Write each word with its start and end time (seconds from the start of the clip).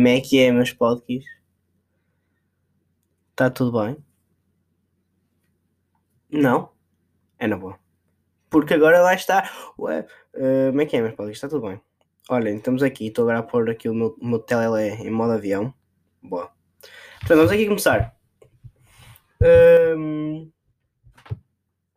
Como 0.00 0.08
é 0.08 0.18
que 0.18 0.40
é, 0.40 0.50
meus 0.50 0.72
podcasts? 0.72 1.30
Está 3.32 3.50
tudo 3.50 3.78
bem? 3.78 4.02
Não? 6.30 6.72
É 7.38 7.46
na 7.46 7.58
boa. 7.58 7.78
Porque 8.48 8.72
agora 8.72 9.02
lá 9.02 9.12
está. 9.12 9.50
Ué, 9.78 10.06
uh, 10.36 10.70
como 10.70 10.80
é 10.80 10.86
que 10.86 10.96
é, 10.96 11.02
meus 11.02 11.14
podcasts? 11.14 11.36
Está 11.36 11.48
tudo 11.50 11.68
bem. 11.68 11.78
Olhem, 12.30 12.56
estamos 12.56 12.82
aqui. 12.82 13.08
Estou 13.08 13.24
agora 13.24 13.40
a 13.40 13.42
pôr 13.42 13.68
aqui 13.68 13.90
o 13.90 13.94
meu, 13.94 14.16
o 14.18 14.26
meu 14.26 14.38
telele 14.38 14.94
em 15.06 15.10
modo 15.10 15.34
avião. 15.34 15.74
Boa. 16.22 16.50
Portanto, 17.18 17.36
vamos 17.36 17.52
aqui 17.52 17.66
começar. 17.66 18.16
Um... 19.98 20.50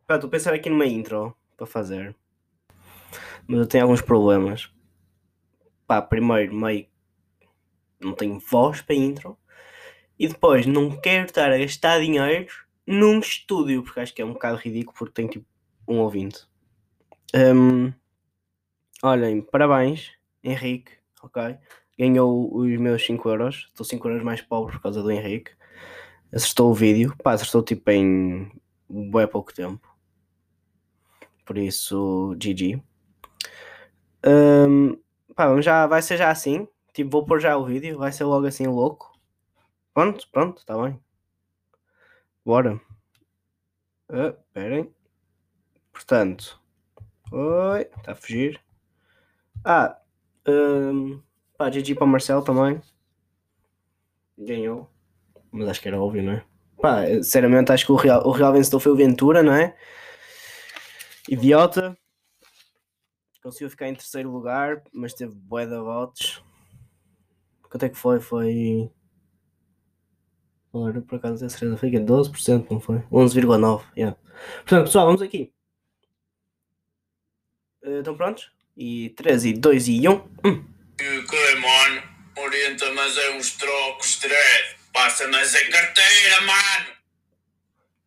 Estou 0.02 0.28
a 0.28 0.30
pensar 0.30 0.52
aqui 0.52 0.68
numa 0.68 0.84
intro 0.84 1.34
para 1.56 1.66
fazer. 1.66 2.14
Mas 3.46 3.60
eu 3.60 3.66
tenho 3.66 3.84
alguns 3.84 4.02
problemas. 4.02 4.70
Pá, 5.86 6.02
primeiro, 6.02 6.54
meio. 6.54 6.92
Não 8.04 8.12
tenho 8.14 8.38
voz 8.38 8.82
para 8.82 8.94
intro. 8.94 9.38
E 10.18 10.28
depois, 10.28 10.66
não 10.66 10.90
quero 11.00 11.26
estar 11.26 11.50
a 11.50 11.58
gastar 11.58 12.00
dinheiro 12.00 12.46
num 12.86 13.18
estúdio, 13.18 13.82
porque 13.82 14.00
acho 14.00 14.14
que 14.14 14.22
é 14.22 14.24
um 14.24 14.34
bocado 14.34 14.58
ridículo, 14.58 14.96
porque 14.96 15.14
tenho 15.14 15.28
tipo 15.28 15.46
um 15.88 15.98
ouvinte. 15.98 16.46
Um... 17.34 17.92
Olhem, 19.02 19.42
parabéns, 19.42 20.12
Henrique, 20.42 20.92
ok? 21.22 21.56
Ganhou 21.98 22.54
os 22.56 22.78
meus 22.78 23.04
5 23.04 23.28
euros. 23.28 23.66
Estou 23.68 23.84
5 23.84 24.08
euros 24.08 24.22
mais 24.22 24.40
pobre 24.40 24.72
por 24.72 24.82
causa 24.82 25.02
do 25.02 25.10
Henrique. 25.10 25.52
Acertou 26.32 26.70
o 26.70 26.74
vídeo. 26.74 27.14
Pá, 27.22 27.32
acertou 27.32 27.62
tipo 27.62 27.90
em 27.90 28.50
bem 28.88 29.26
pouco 29.28 29.52
tempo. 29.52 29.86
Por 31.44 31.58
isso, 31.58 32.34
GG. 32.38 32.82
Um, 34.26 34.98
pá, 35.34 35.60
já, 35.60 35.86
vai 35.86 36.00
ser 36.00 36.16
já 36.16 36.30
assim. 36.30 36.66
Tipo, 36.94 37.10
vou 37.10 37.26
pôr 37.26 37.40
já 37.40 37.56
o 37.56 37.64
vídeo. 37.66 37.98
Vai 37.98 38.12
ser 38.12 38.24
logo 38.24 38.46
assim 38.46 38.66
louco. 38.66 39.12
Pronto, 39.92 40.26
pronto, 40.32 40.58
está 40.58 40.80
bem. 40.80 40.98
Bora. 42.44 42.80
Esperem. 44.08 44.82
Uh, 44.84 44.94
Portanto. 45.92 46.60
Oi, 47.32 47.82
está 47.82 48.12
a 48.12 48.14
fugir. 48.14 48.60
Ah, 49.64 49.98
um, 50.46 51.20
pá, 51.56 51.68
GG 51.68 51.94
para 51.94 52.04
o 52.04 52.08
Marcelo 52.08 52.44
também. 52.44 52.80
Ganhou. 54.38 54.88
Mas 55.50 55.68
acho 55.68 55.80
que 55.80 55.88
era 55.88 56.00
óbvio, 56.00 56.22
não 56.22 56.32
é? 56.32 56.44
Pá, 56.80 57.06
sinceramente 57.06 57.72
acho 57.72 57.86
que 57.86 57.92
o 57.92 57.96
real, 57.96 58.24
o 58.26 58.30
real 58.30 58.52
vencedor 58.52 58.78
foi 58.78 58.92
o 58.92 58.96
Ventura, 58.96 59.42
não 59.42 59.52
é? 59.52 59.76
Idiota. 61.28 61.96
Conseguiu 63.42 63.70
ficar 63.70 63.88
em 63.88 63.94
terceiro 63.94 64.30
lugar, 64.30 64.82
mas 64.92 65.14
teve 65.14 65.34
de 65.34 65.78
votos. 65.78 66.43
Quanto 67.74 67.86
é 67.86 67.88
que 67.88 67.98
foi? 67.98 68.20
Foi. 68.20 68.88
Ora, 70.72 71.00
por 71.02 71.16
acaso, 71.16 71.44
a 71.44 71.48
certeza 71.48 71.76
foi 71.76 71.90
que 71.90 71.98
12%, 71.98 72.70
não 72.70 72.78
foi? 72.78 72.98
11,9%. 73.10 73.82
Yeah. 73.96 74.16
Portanto, 74.58 74.84
pessoal, 74.84 75.06
vamos 75.06 75.20
aqui. 75.20 75.52
Uh, 77.82 77.98
estão 77.98 78.16
prontos? 78.16 78.52
E 78.76 79.10
3, 79.16 79.46
e 79.46 79.52
2, 79.54 79.88
e 79.88 80.08
1. 80.08 80.12
Hum. 80.12 80.64
Que 80.96 81.54
mano? 81.56 82.02
Orienta 82.38 82.92
mas 82.92 83.18
é 83.18 83.36
uns 83.36 83.56
trocos, 83.56 84.20
dread. 84.20 84.76
Passa 84.92 85.26
mas 85.26 85.52
é 85.56 85.64
carteira, 85.68 86.40
mano. 86.42 86.86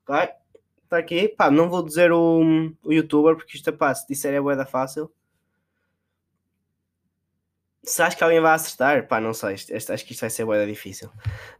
Ok. 0.07 0.29
Está 0.85 0.97
aqui. 0.99 1.27
Pá, 1.27 1.51
não 1.51 1.69
vou 1.69 1.83
dizer 1.83 2.13
o, 2.13 2.71
o 2.85 2.93
youtuber 2.93 3.35
porque 3.35 3.57
isto 3.57 3.69
é 3.69 3.73
pá, 3.73 3.93
se 3.93 4.07
disser 4.07 4.33
é 4.33 4.39
boeda 4.39 4.65
fácil. 4.65 5.11
Se 7.87 8.01
acho 8.01 8.17
que 8.17 8.23
alguém 8.23 8.41
vai 8.41 8.53
acertar, 8.53 9.07
pá, 9.07 9.21
não 9.21 9.33
sei. 9.33 9.53
Este, 9.53 9.93
acho 9.93 10.05
que 10.05 10.11
isto 10.11 10.19
vai 10.19 10.29
ser 10.29 10.43
boeda 10.43 10.67
difícil. 10.67 11.09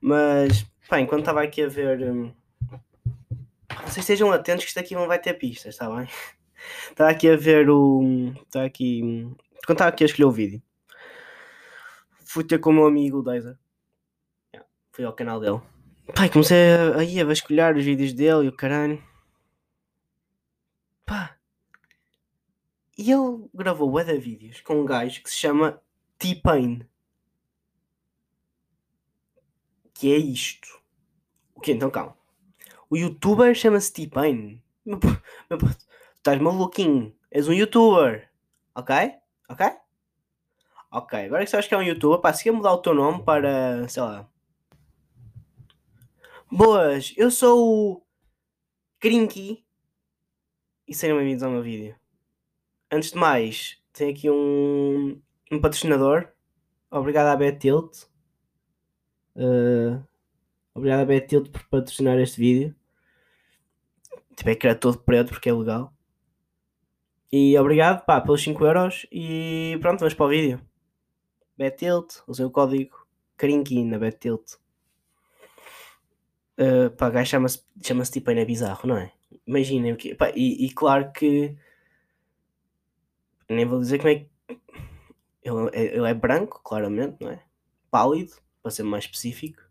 Mas, 0.01 0.63
pá, 0.89 0.99
enquanto 0.99 1.21
estava 1.21 1.41
aqui 1.41 1.63
a 1.63 1.69
ver. 1.69 2.03
Hum, 2.03 2.33
vocês 3.85 3.99
estejam 3.99 4.29
atentos 4.33 4.65
que 4.65 4.69
isto 4.69 4.79
aqui 4.79 4.93
não 4.93 5.07
vai 5.07 5.19
ter 5.19 5.33
pistas, 5.35 5.73
está 5.73 5.89
bem? 5.89 6.07
Estava 6.91 7.09
aqui 7.11 7.29
a 7.29 7.37
ver 7.37 7.69
o. 7.69 8.33
Está 8.45 8.65
aqui. 8.65 9.01
Quando 9.65 9.77
estava 9.77 9.89
aqui 9.89 10.03
a 10.03 10.07
escolher 10.07 10.25
o 10.25 10.31
vídeo, 10.31 10.61
fui 12.25 12.43
ter 12.43 12.59
com 12.59 12.71
o 12.71 12.73
meu 12.73 12.85
amigo 12.85 13.19
o 13.19 13.23
Deezer. 13.23 13.57
Yeah, 14.53 14.67
fui 14.91 15.05
ao 15.05 15.13
canal 15.13 15.39
dele. 15.39 15.61
Pai, 16.13 16.29
comecei 16.29 16.57
a, 16.73 17.21
a, 17.21 17.25
vasculhar 17.25 17.77
os 17.77 17.85
vídeos 17.85 18.11
dele 18.11 18.45
e 18.45 18.49
o 18.49 18.55
caralho. 18.55 19.01
Pá. 21.05 21.37
E 22.97 23.11
ele 23.11 23.47
gravou 23.53 24.03
de 24.03 24.17
vídeos 24.17 24.59
com 24.59 24.81
um 24.81 24.85
gajo 24.85 25.23
que 25.23 25.29
se 25.29 25.37
chama 25.37 25.79
T-Pain. 26.17 26.87
Que 29.93 30.13
é 30.13 30.17
isto. 30.17 30.67
O 31.55 31.61
que 31.61 31.71
então, 31.71 31.89
calma. 31.89 32.15
O 32.89 32.95
youtuber 32.95 33.53
chama-se 33.55 33.91
T-Pain. 33.91 34.61
Meu, 34.85 34.99
estás 36.15 36.39
maluquinho. 36.39 37.15
És 37.31 37.47
um 37.47 37.53
youtuber. 37.53 38.29
Ok? 38.75 38.95
Ok? 39.49 39.65
Ok, 40.89 41.25
agora 41.25 41.43
que 41.43 41.51
sabes 41.51 41.67
que 41.67 41.73
é 41.75 41.77
um 41.77 41.83
youtuber, 41.83 42.19
pá, 42.19 42.31
se 42.31 42.43
quer 42.43 42.51
mudar 42.51 42.73
o 42.73 42.81
teu 42.81 42.93
nome 42.93 43.23
para, 43.23 43.87
sei 43.89 44.01
lá. 44.01 44.29
Boas, 46.49 47.13
eu 47.17 47.29
sou 47.29 47.97
o 47.97 48.01
Crinky 48.99 49.65
e 50.87 50.93
sejam 50.95 51.17
bem-vindos 51.17 51.43
ao 51.43 51.51
meu 51.51 51.61
vídeo. 51.61 51.93
Antes 52.89 53.11
de 53.11 53.17
mais, 53.17 53.81
tenho 53.91 54.11
aqui 54.11 54.29
um, 54.29 55.21
um 55.51 55.59
patrocinador. 55.59 56.27
Obrigado 56.89 57.27
à 57.27 57.35
Betilt. 57.35 58.05
Uh, 59.35 60.03
obrigado 60.73 61.01
à 61.01 61.05
Betilt 61.05 61.49
por 61.49 61.63
patrocinar 61.65 62.17
este 62.19 62.39
vídeo. 62.39 62.75
Tiver 64.35 64.55
que 64.55 64.67
era 64.67 64.75
todo 64.75 64.99
preto 64.99 65.29
porque 65.29 65.49
é 65.49 65.53
legal. 65.53 65.93
E 67.31 67.57
obrigado 67.57 68.05
pá, 68.05 68.21
pelos 68.21 68.41
5 68.41 68.65
euros 68.65 69.07
e 69.11 69.77
pronto, 69.81 69.99
vamos 69.99 70.13
para 70.13 70.25
o 70.25 70.29
vídeo. 70.29 70.61
Betilt, 71.57 72.21
usei 72.27 72.45
o 72.45 72.51
código 72.51 73.07
Crinky 73.35 73.83
na 73.83 73.97
Betilt. 73.97 74.53
Uh, 76.59 76.89
pá, 76.97 77.09
gajo 77.09 77.29
chama-se 77.29 77.63
chama 77.83 78.03
tipo 78.03 78.29
ainda 78.29 78.45
bizarro, 78.45 78.87
não 78.87 78.97
é? 78.97 79.11
Imaginem 79.45 79.93
o 79.93 79.97
que. 79.97 80.15
Pá, 80.15 80.31
e, 80.35 80.65
e, 80.65 80.71
claro 80.71 81.11
que. 81.11 81.55
Nem 83.49 83.65
vou 83.65 83.79
dizer 83.79 83.97
como 83.97 84.09
é 84.09 84.15
que. 84.15 84.29
Ele, 85.47 85.69
é, 85.71 85.95
ele 85.95 86.09
é 86.09 86.13
branco, 86.13 86.61
claramente, 86.61 87.17
não 87.21 87.31
é? 87.31 87.41
Pálido, 87.89 88.33
para 88.61 88.71
ser 88.71 88.83
mais 88.83 89.05
específico. 89.05 89.61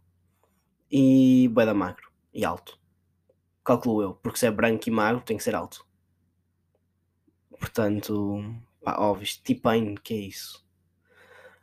E 0.90 1.48
boeda 1.48 1.74
magro 1.74 2.10
e 2.32 2.44
alto. 2.44 2.78
Calculo 3.62 4.02
eu, 4.02 4.14
porque 4.14 4.38
se 4.38 4.46
é 4.46 4.50
branco 4.50 4.88
e 4.88 4.90
magro 4.90 5.22
tem 5.22 5.36
que 5.36 5.42
ser 5.42 5.54
alto. 5.54 5.86
Portanto, 7.58 8.42
pá, 8.82 8.96
óbvio, 8.98 9.26
T-Pain, 9.42 9.96
que 9.96 10.14
é 10.14 10.18
isso? 10.18 10.64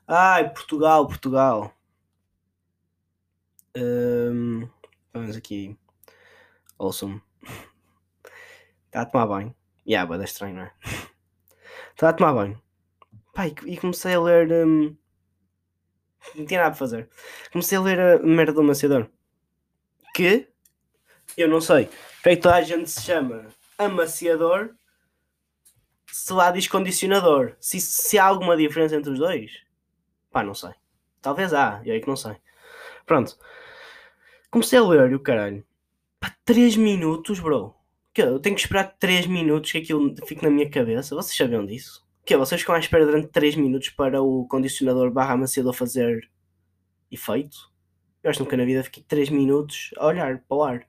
Ai, 0.07 0.51
Portugal, 0.53 1.07
Portugal. 1.07 1.73
Um, 3.75 4.69
vamos 5.11 5.35
aqui. 5.35 5.75
Ouçam-me. 6.77 7.21
Está 8.85 9.01
a 9.01 9.05
tomar 9.05 9.27
banho. 9.27 9.55
Yeah, 9.87 10.07
vai 10.07 10.17
dar 10.19 10.25
estranho, 10.25 10.55
não 10.55 10.63
é? 10.63 10.73
Está 11.93 12.09
a 12.09 12.13
tomar 12.13 12.33
banho. 12.33 12.62
Pá, 13.33 13.47
e, 13.47 13.77
comecei 13.77 14.13
a 14.13 14.21
ler. 14.21 14.51
Um, 14.65 14.95
não 16.35 16.45
tinha 16.45 16.61
nada 16.61 16.73
a 16.73 16.77
fazer. 16.77 17.09
Comecei 17.51 17.77
a 17.77 17.81
ler 17.81 17.99
a 17.99 18.19
merda 18.19 18.53
do 18.53 18.61
amaciador. 18.61 19.09
Que 20.15 20.47
eu 21.35 21.47
não 21.47 21.59
sei. 21.59 21.89
Feito 22.21 22.47
a 22.47 22.61
gente 22.61 22.89
se 22.89 23.01
chama 23.01 23.47
amaciador 23.77 24.75
se 26.13 26.31
lá 26.31 26.51
diz 26.51 26.67
condicionador. 26.67 27.55
Se, 27.59 27.81
se 27.81 28.19
há 28.19 28.25
alguma 28.25 28.55
diferença 28.55 28.95
entre 28.95 29.11
os 29.11 29.17
dois, 29.17 29.51
pá, 30.31 30.43
não 30.43 30.53
sei. 30.53 30.71
Talvez 31.21 31.53
há, 31.53 31.81
e 31.83 31.91
aí 31.91 31.99
que 31.99 32.07
não 32.07 32.15
sei. 32.15 32.35
Pronto. 33.05 33.37
Comecei 34.51 34.77
a 34.77 34.83
ler 34.83 35.11
e 35.11 35.15
o 35.15 35.19
caralho. 35.19 35.65
Pá, 36.19 36.35
3 36.45 36.77
minutos, 36.77 37.39
bro. 37.39 37.75
Que 38.13 38.21
eu 38.21 38.39
tenho 38.39 38.55
que 38.55 38.61
esperar 38.61 38.95
3 38.99 39.25
minutos 39.25 39.71
que 39.71 39.79
aquilo 39.79 40.13
fique 40.27 40.43
na 40.43 40.51
minha 40.51 40.69
cabeça. 40.69 41.15
Vocês 41.15 41.35
sabiam 41.35 41.65
disso? 41.65 42.05
Que 42.25 42.37
vocês 42.37 42.61
ficam 42.61 42.75
à 42.75 42.79
espera 42.79 43.05
durante 43.05 43.27
3 43.27 43.55
minutos 43.55 43.89
para 43.89 44.21
o 44.21 44.47
condicionador 44.47 45.11
barra 45.11 45.33
amaciador 45.33 45.73
fazer 45.73 46.31
efeito? 47.11 47.71
Eu 48.23 48.29
acho 48.29 48.39
que 48.39 48.43
nunca 48.43 48.57
na 48.57 48.65
vida 48.65 48.83
fiquei 48.83 49.03
3 49.03 49.29
minutos 49.29 49.91
a 49.97 50.07
olhar 50.07 50.39
para 50.47 50.57
o 50.57 50.63
ar. 50.63 50.87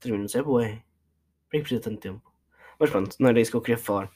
3 0.00 0.12
minutos 0.12 0.34
é 0.34 0.42
boa. 0.42 0.62
Para 0.62 1.58
que 1.58 1.60
precisa 1.60 1.80
tanto 1.80 1.98
tempo? 1.98 2.30
Mas 2.78 2.90
pronto, 2.90 3.16
não 3.18 3.28
era 3.30 3.40
isso 3.40 3.50
que 3.50 3.56
eu 3.56 3.62
queria 3.62 3.78
falar. 3.78 4.10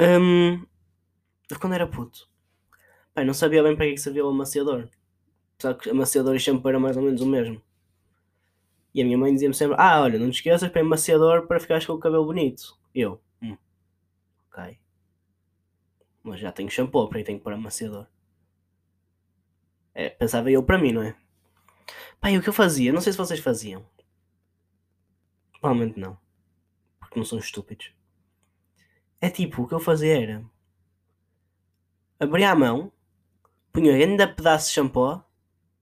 Um, 0.00 0.64
quando 1.60 1.74
era 1.74 1.86
puto, 1.86 2.28
não 3.16 3.34
sabia 3.34 3.62
bem 3.62 3.74
para 3.74 3.86
que, 3.86 3.96
servia 3.96 4.24
o 4.24 4.28
amaciador. 4.28 4.88
Apesar 5.54 5.74
que 5.74 5.90
amaciador 5.90 6.38
sempre 6.40 6.68
era 6.68 6.78
mais 6.78 6.96
ou 6.96 7.02
menos 7.02 7.20
o 7.22 7.26
mesmo. 7.26 7.62
E 8.94 9.02
a 9.02 9.04
minha 9.04 9.18
mãe 9.18 9.32
dizia-me 9.32 9.54
sempre: 9.54 9.76
Ah, 9.78 10.00
olha, 10.02 10.18
não 10.18 10.30
te 10.30 10.36
esqueças 10.36 10.70
para 10.70 10.80
amaciador 10.80 11.46
para 11.46 11.60
ficares 11.60 11.86
com 11.86 11.94
o 11.94 11.98
cabelo 11.98 12.26
bonito. 12.26 12.78
Eu, 12.94 13.14
hum, 13.14 13.25
Mas 16.22 16.40
já 16.40 16.50
tenho 16.50 16.70
shampoo, 16.70 17.08
para 17.08 17.18
aí 17.18 17.24
tenho 17.24 17.38
que 17.38 17.44
pôr 17.44 17.52
amaciador. 17.52 18.06
É, 19.94 20.10
pensava 20.10 20.50
eu 20.50 20.62
para 20.62 20.78
mim, 20.78 20.92
não 20.92 21.02
é? 21.02 21.16
E 22.28 22.36
o 22.36 22.42
que 22.42 22.48
eu 22.48 22.52
fazia? 22.52 22.92
Não 22.92 23.00
sei 23.00 23.12
se 23.12 23.18
vocês 23.18 23.38
faziam. 23.38 23.86
Provavelmente 25.60 25.98
não. 25.98 26.18
Porque 26.98 27.18
não 27.18 27.24
são 27.24 27.38
estúpidos. 27.38 27.92
É 29.20 29.30
tipo, 29.30 29.62
o 29.62 29.68
que 29.68 29.74
eu 29.74 29.80
fazia 29.80 30.20
era. 30.20 30.44
Abria 32.18 32.50
a 32.50 32.56
mão, 32.56 32.90
punha 33.72 33.94
ainda 33.94 34.26
pedaço 34.26 34.68
de 34.68 34.74
shampoo, 34.74 35.22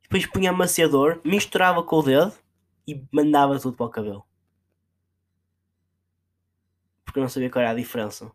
depois 0.02 0.26
punha 0.26 0.50
amaciador, 0.50 1.20
misturava 1.24 1.82
com 1.82 1.96
o 1.96 2.02
dedo 2.02 2.32
e 2.86 3.02
mandava 3.10 3.58
tudo 3.58 3.76
para 3.76 3.86
o 3.86 3.90
cabelo. 3.90 4.26
Porque 7.04 7.18
eu 7.18 7.22
não 7.22 7.28
sabia 7.28 7.50
qual 7.50 7.62
era 7.62 7.70
a 7.70 7.74
diferença. 7.74 8.30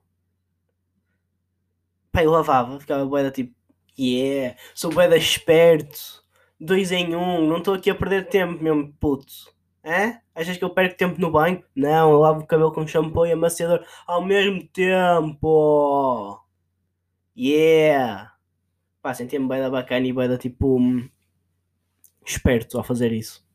Pá, 2.19 2.23
eu 2.23 2.31
lavava, 2.31 2.77
ficava 2.79 3.05
boeda 3.05 3.31
tipo, 3.31 3.55
yeah, 3.97 4.57
sou 4.75 4.91
boeda 4.91 5.15
esperto, 5.15 6.21
dois 6.59 6.91
em 6.91 7.15
um, 7.15 7.47
não 7.47 7.59
estou 7.59 7.73
aqui 7.73 7.89
a 7.89 7.95
perder 7.95 8.27
tempo, 8.27 8.61
mesmo 8.61 8.93
puto. 8.99 9.33
É? 9.81 10.19
Achas 10.35 10.57
que 10.57 10.63
eu 10.63 10.69
perco 10.69 10.97
tempo 10.97 11.19
no 11.21 11.31
banho? 11.31 11.63
Não, 11.73 12.11
eu 12.11 12.19
lavo 12.19 12.41
o 12.41 12.45
cabelo 12.45 12.73
com 12.73 12.85
shampoo 12.85 13.25
e 13.25 13.31
amaciador 13.31 13.85
ao 14.05 14.21
mesmo 14.21 14.67
tempo. 14.67 16.43
Yeah! 17.37 18.33
Pá, 19.01 19.13
senti-me 19.13 19.47
bem 19.47 19.61
da 19.61 19.69
bacana 19.69 20.05
e 20.05 20.11
bem 20.11 20.27
da 20.27 20.37
tipo. 20.37 20.77
hum, 20.77 21.09
esperto 22.25 22.77
ao 22.77 22.83
fazer 22.83 23.13
isso. 23.13 23.47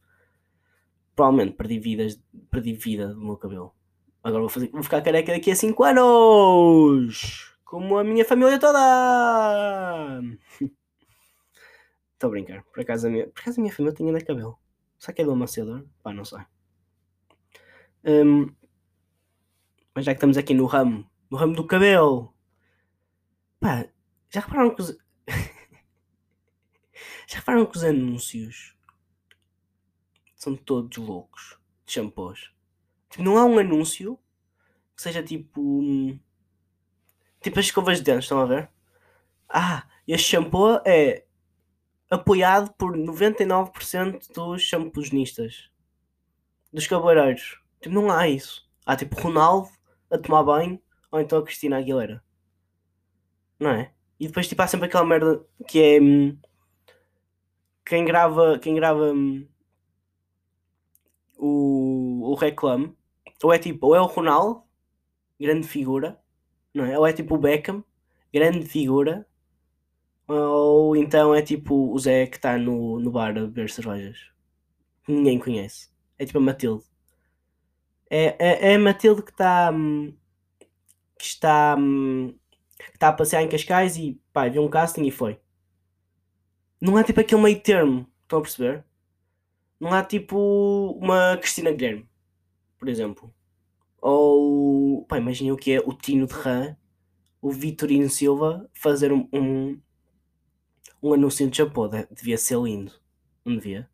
Provavelmente 1.15 1.55
perdi, 1.55 1.79
vidas, 1.79 2.19
perdi 2.51 2.73
vida 2.73 3.09
do 3.09 3.21
meu 3.21 3.37
cabelo. 3.37 3.75
Agora 4.23 4.41
vou, 4.41 4.49
fazer, 4.49 4.71
vou 4.71 4.83
ficar 4.83 5.03
careca 5.03 5.33
daqui 5.33 5.51
a 5.51 5.57
5 5.57 5.85
anos! 5.85 7.54
Como 7.65 7.99
a 7.99 8.05
minha 8.05 8.25
família 8.25 8.59
toda! 8.59 10.21
Estou 12.13 12.29
a 12.29 12.31
brincar. 12.31 12.63
Por 12.65 12.81
acaso, 12.81 13.07
a 13.07 13.11
minha, 13.11 13.27
por 13.29 13.41
acaso 13.41 13.61
a 13.61 13.63
minha 13.63 13.75
família 13.75 13.97
tinha 13.97 14.09
ainda 14.09 14.25
cabelo. 14.25 14.59
Será 14.99 15.15
que 15.15 15.23
é 15.23 15.25
do 15.25 15.33
amaciador? 15.33 15.87
Pá, 16.03 16.13
não 16.13 16.25
sei. 16.25 16.41
Hum, 18.05 18.55
mas 19.95 20.05
já 20.05 20.13
que 20.13 20.19
estamos 20.19 20.37
aqui 20.37 20.55
no 20.55 20.67
ramo, 20.67 21.09
no 21.31 21.39
ramo 21.39 21.55
do 21.55 21.67
cabelo, 21.67 22.35
pá, 23.61 23.89
já 24.29 24.41
repararam 24.41 24.75
que 24.75 24.83
os... 24.83 24.97
já 27.27 27.39
repararam 27.39 27.67
que 27.67 27.77
os 27.77 27.85
anúncios 27.85 28.77
são 30.35 30.57
todos 30.57 30.97
loucos 30.99 31.59
de 31.87 31.93
shampoos? 31.93 32.53
Tipo, 33.09 33.23
não 33.23 33.39
há 33.39 33.45
um 33.45 33.59
anúncio 33.59 34.19
que 34.97 35.03
seja 35.03 35.23
tipo. 35.23 35.81
Tipo 37.45 37.61
as 37.61 37.67
escovas 37.67 37.99
de 37.99 38.05
dentes, 38.05 38.25
estão 38.25 38.41
a 38.41 38.47
ver? 38.47 38.71
Ah, 39.47 39.87
este 40.09 40.31
shampoo 40.31 40.81
é 40.87 41.27
apoiado 42.11 42.73
por 42.73 42.97
99% 42.97 44.33
dos 44.33 44.63
shampoosnistas, 44.63 45.71
dos 46.73 46.87
cabeleireiros. 46.87 47.61
Tipo, 47.83 47.95
não 47.97 48.11
há 48.11 48.27
isso. 48.27 48.67
Há 48.87 48.97
tipo 48.97 49.21
Ronaldo 49.21 49.69
a 50.11 50.17
tomar 50.17 50.43
banho 50.43 50.81
ou 51.13 51.21
então 51.21 51.39
a 51.39 51.45
Cristina 51.45 51.77
Aguilera. 51.77 52.25
Não 53.61 53.73
é? 53.73 53.93
E 54.19 54.27
depois 54.27 54.49
tipo 54.49 54.63
há 54.63 54.67
sempre 54.67 54.87
aquela 54.87 55.05
merda 55.05 55.45
que 55.69 55.83
é 55.83 56.01
hum, 56.01 56.39
quem 57.85 58.07
grava, 58.07 58.59
quem 58.59 58.75
grava 58.75 59.13
hum, 59.13 59.47
o, 61.37 62.31
o 62.33 62.35
reclame, 62.37 62.97
ou 63.43 63.53
é 63.53 63.59
tipo, 63.59 63.89
ou 63.89 63.95
é 63.95 64.01
o 64.01 64.07
Ronaldo, 64.07 64.63
grande 65.39 65.69
figura, 65.69 66.24
não 66.75 66.85
é? 66.85 66.99
Ou 66.99 67.07
é 67.07 67.13
tipo 67.13 67.35
o 67.37 67.39
Beckham, 67.39 67.85
grande 68.33 68.67
figura, 68.67 69.27
ou 70.27 70.97
então 70.97 71.35
é 71.35 71.43
tipo 71.43 71.93
o 71.93 71.99
Zé 71.99 72.27
que 72.27 72.37
está 72.37 72.57
no, 72.59 72.99
no 73.01 73.11
bar 73.11 73.31
a 73.31 73.43
beber 73.43 73.71
cervejas. 73.71 74.19
Ninguém 75.09 75.39
conhece. 75.39 75.91
É 76.19 76.25
tipo 76.27 76.39
a 76.39 76.41
Matilde. 76.41 76.85
É, 78.11 78.37
é, 78.39 78.73
é 78.73 78.75
a 78.77 78.79
Matilde 78.79 79.23
que 79.23 79.31
está. 79.33 79.71
hum, 79.73 80.15
que 81.19 81.25
está. 81.25 81.77
hum, 81.79 82.35
que 82.79 82.97
está 82.97 83.09
a 83.09 83.13
passear 83.13 83.43
em 83.43 83.49
Cascais 83.49 83.97
e 83.97 84.21
pá, 84.33 84.49
viu 84.49 84.63
um 84.63 84.69
casting 84.69 85.05
e 85.05 85.11
foi. 85.11 85.39
Não 86.81 86.97
há 86.97 87.05
tipo 87.05 87.21
aquele 87.21 87.41
meio 87.43 87.61
termo, 87.61 88.07
estão 88.23 88.39
a 88.39 88.43
perceber? 88.43 88.85
Não 89.81 89.93
há 89.93 90.03
tipo 90.05 90.37
uma 91.01 91.37
Cristina 91.39 91.73
Guilherme, 91.73 92.09
por 92.79 92.89
exemplo. 92.89 93.35
Ou, 94.05 95.05
pá, 95.07 95.19
imaginem 95.19 95.53
o 95.53 95.59
que 95.59 95.73
é 95.73 95.81
o 95.81 95.95
Tino 95.95 96.27
de 96.29 96.35
Rã, 96.35 96.77
o 97.43 97.53
Vitorino 97.53 98.11
Silva, 98.11 98.69
fazer 98.75 99.13
um, 99.13 99.29
um, 99.33 99.81
um 101.01 101.13
anúncio 101.13 101.49
de 101.49 101.57
Japão. 101.59 101.89
De- 101.89 102.07
Devia 102.11 102.37
ser 102.37 102.59
lindo, 102.61 102.93
não 103.45 103.55
devia? 103.55 103.89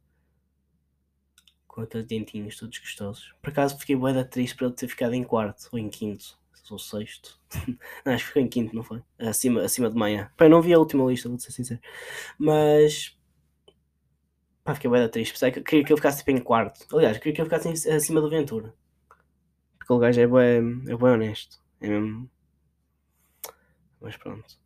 Com 1.66 1.82
aqueles 1.82 2.06
dentinhos 2.06 2.56
todos 2.58 2.78
gostosos. 2.78 3.32
Por 3.40 3.50
acaso 3.50 3.78
fiquei 3.78 3.94
bué 3.96 4.12
da 4.12 4.24
triste 4.24 4.56
para 4.56 4.66
ele 4.66 4.74
ter 4.76 4.88
ficado 4.88 5.14
em 5.14 5.22
quarto 5.24 5.68
ou 5.72 5.78
em 5.78 5.88
quinto, 5.88 6.38
ou 6.70 6.78
sexto. 6.78 7.40
não, 8.04 8.12
acho 8.12 8.24
que 8.24 8.28
ficou 8.28 8.42
em 8.42 8.48
quinto, 8.48 8.74
não 8.76 8.82
foi? 8.82 9.02
Acima, 9.18 9.62
acima 9.62 9.88
de 9.90 9.96
manhã. 9.96 10.30
Pá, 10.36 10.48
não 10.48 10.62
vi 10.62 10.72
a 10.74 10.78
última 10.78 11.04
lista, 11.10 11.28
vou 11.28 11.38
ser 11.38 11.52
sincero. 11.52 11.80
Mas. 12.38 13.16
Pá, 14.64 14.74
fiquei 14.74 14.90
da 14.90 15.08
triste. 15.08 15.32
Pensei 15.32 15.50
que 15.52 15.60
queria 15.62 15.84
que 15.84 15.92
ele 15.92 15.98
ficasse 16.00 16.18
tipo 16.18 16.30
em 16.30 16.40
quarto. 16.42 16.86
Aliás, 16.96 17.18
queria 17.18 17.34
que 17.34 17.40
ele 17.42 17.48
ficasse 17.50 17.90
acima 17.90 18.20
do 18.22 18.30
Ventura. 18.30 18.74
O 19.94 19.96
gajo 20.02 20.20
é 20.24 20.26
bué, 20.32 20.48
é 20.92 20.94
bué 21.00 21.10
honesto. 21.12 21.54
É 21.84 21.86
mesmo. 21.88 22.30
Mas 24.00 24.16
pronto. 24.16 24.58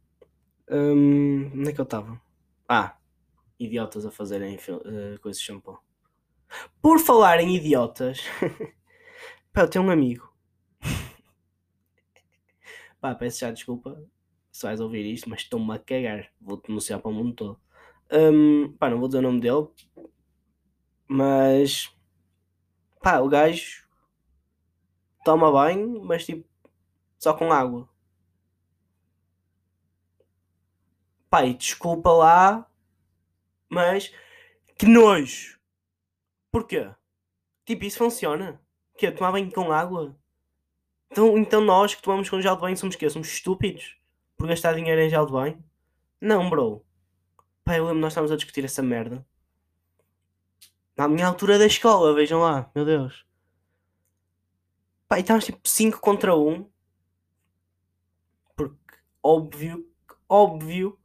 Hum, 0.70 1.50
onde 1.54 1.70
é 1.70 1.72
que 1.72 1.80
eu 1.80 1.84
estava? 1.84 2.20
Ah, 2.68 2.96
idiotas 3.58 4.06
a 4.06 4.10
fazerem 4.10 4.56
eh, 4.56 5.18
coisas 5.20 5.40
de 5.40 5.46
shampoo. 5.46 5.78
Por 6.80 6.98
falar 7.00 7.40
em 7.40 7.56
idiotas, 7.56 8.20
pá, 9.52 9.62
eu 9.62 9.70
tenho 9.70 9.84
um 9.84 9.90
amigo. 9.90 10.28
Pá, 13.00 13.14
peço 13.14 13.40
já 13.40 13.50
desculpa 13.50 14.02
se 14.50 14.62
vais 14.66 14.80
ouvir 14.80 15.04
isto, 15.12 15.28
mas 15.28 15.40
estou-me 15.40 15.74
a 15.74 15.78
cagar. 15.78 16.30
Vou-te 16.40 16.68
denunciar 16.68 17.00
para 17.00 17.10
o 17.10 17.14
mundo 17.14 17.34
todo. 17.34 17.60
Hum, 18.12 18.72
pá, 18.78 18.88
não 18.90 18.98
vou 18.98 19.08
dizer 19.08 19.18
o 19.18 19.22
nome 19.22 19.40
dele, 19.40 19.66
mas 21.08 21.90
pá, 23.00 23.20
o 23.20 23.28
gajo 23.28 23.83
toma 25.24 25.50
banho, 25.50 26.04
mas 26.04 26.24
tipo 26.24 26.46
só 27.18 27.32
com 27.34 27.52
água. 27.52 27.88
E 31.42 31.52
desculpa 31.54 32.12
lá, 32.12 32.70
mas 33.68 34.12
que 34.78 34.86
nojo. 34.86 35.58
Porquê? 36.52 36.88
Tipo, 37.64 37.84
isso 37.84 37.98
funciona? 37.98 38.60
Que 38.96 39.08
é 39.08 39.10
tomar 39.10 39.32
banho 39.32 39.50
com 39.50 39.72
água? 39.72 40.16
Então, 41.10 41.36
então 41.36 41.60
nós 41.60 41.94
que 41.94 42.02
tomamos 42.02 42.30
com 42.30 42.40
gel 42.40 42.54
de 42.54 42.60
banho 42.60 42.76
somos 42.76 42.94
quê? 42.94 43.10
Somos 43.10 43.28
estúpidos? 43.28 43.96
Por 44.36 44.46
gastar 44.46 44.74
dinheiro 44.74 45.00
em 45.00 45.10
gel 45.10 45.26
de 45.26 45.32
banho? 45.32 45.64
Não, 46.20 46.48
bro. 46.48 46.84
Pá, 47.64 47.76
eu 47.76 47.84
lembro 47.84 48.00
nós 48.00 48.12
estávamos 48.12 48.30
a 48.30 48.36
discutir 48.36 48.64
essa 48.64 48.82
merda. 48.82 49.26
Na 50.96 51.08
minha 51.08 51.26
altura 51.26 51.58
da 51.58 51.66
escola, 51.66 52.14
vejam 52.14 52.40
lá, 52.40 52.70
meu 52.74 52.84
Deus. 52.84 53.26
Pá, 55.08 55.18
e 55.18 55.20
estávamos 55.20 55.44
tipo 55.44 55.60
5 55.68 56.00
contra 56.00 56.34
1. 56.34 56.48
Um, 56.48 56.70
porque 58.56 58.96
óbvio, 59.22 59.88
óbvio 60.28 60.98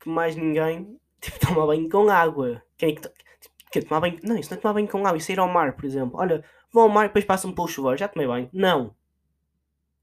que 0.00 0.08
mais 0.08 0.36
ninguém 0.36 0.98
tipo, 1.20 1.38
toma 1.46 1.66
banho 1.66 1.88
com 1.88 2.08
água. 2.10 2.62
Quem 2.76 2.90
é 2.90 2.94
que, 2.94 3.02
tipo, 3.02 3.70
que 3.72 3.82
tomar 3.82 4.00
banho? 4.00 4.18
Não, 4.22 4.36
isso 4.36 4.50
não 4.50 4.58
é 4.58 4.60
tomar 4.60 4.74
banho 4.74 4.88
com 4.88 5.06
água, 5.06 5.16
isso 5.16 5.30
é 5.30 5.34
ir 5.34 5.38
ao 5.38 5.48
mar, 5.48 5.74
por 5.74 5.84
exemplo. 5.84 6.18
Olha, 6.18 6.44
vou 6.72 6.82
ao 6.82 6.88
mar 6.88 7.04
e 7.04 7.08
depois 7.08 7.24
passam 7.24 7.52
pelo 7.52 7.68
chuveiro, 7.68 7.98
já 7.98 8.08
tomei 8.08 8.26
banho. 8.26 8.50
Não. 8.52 8.94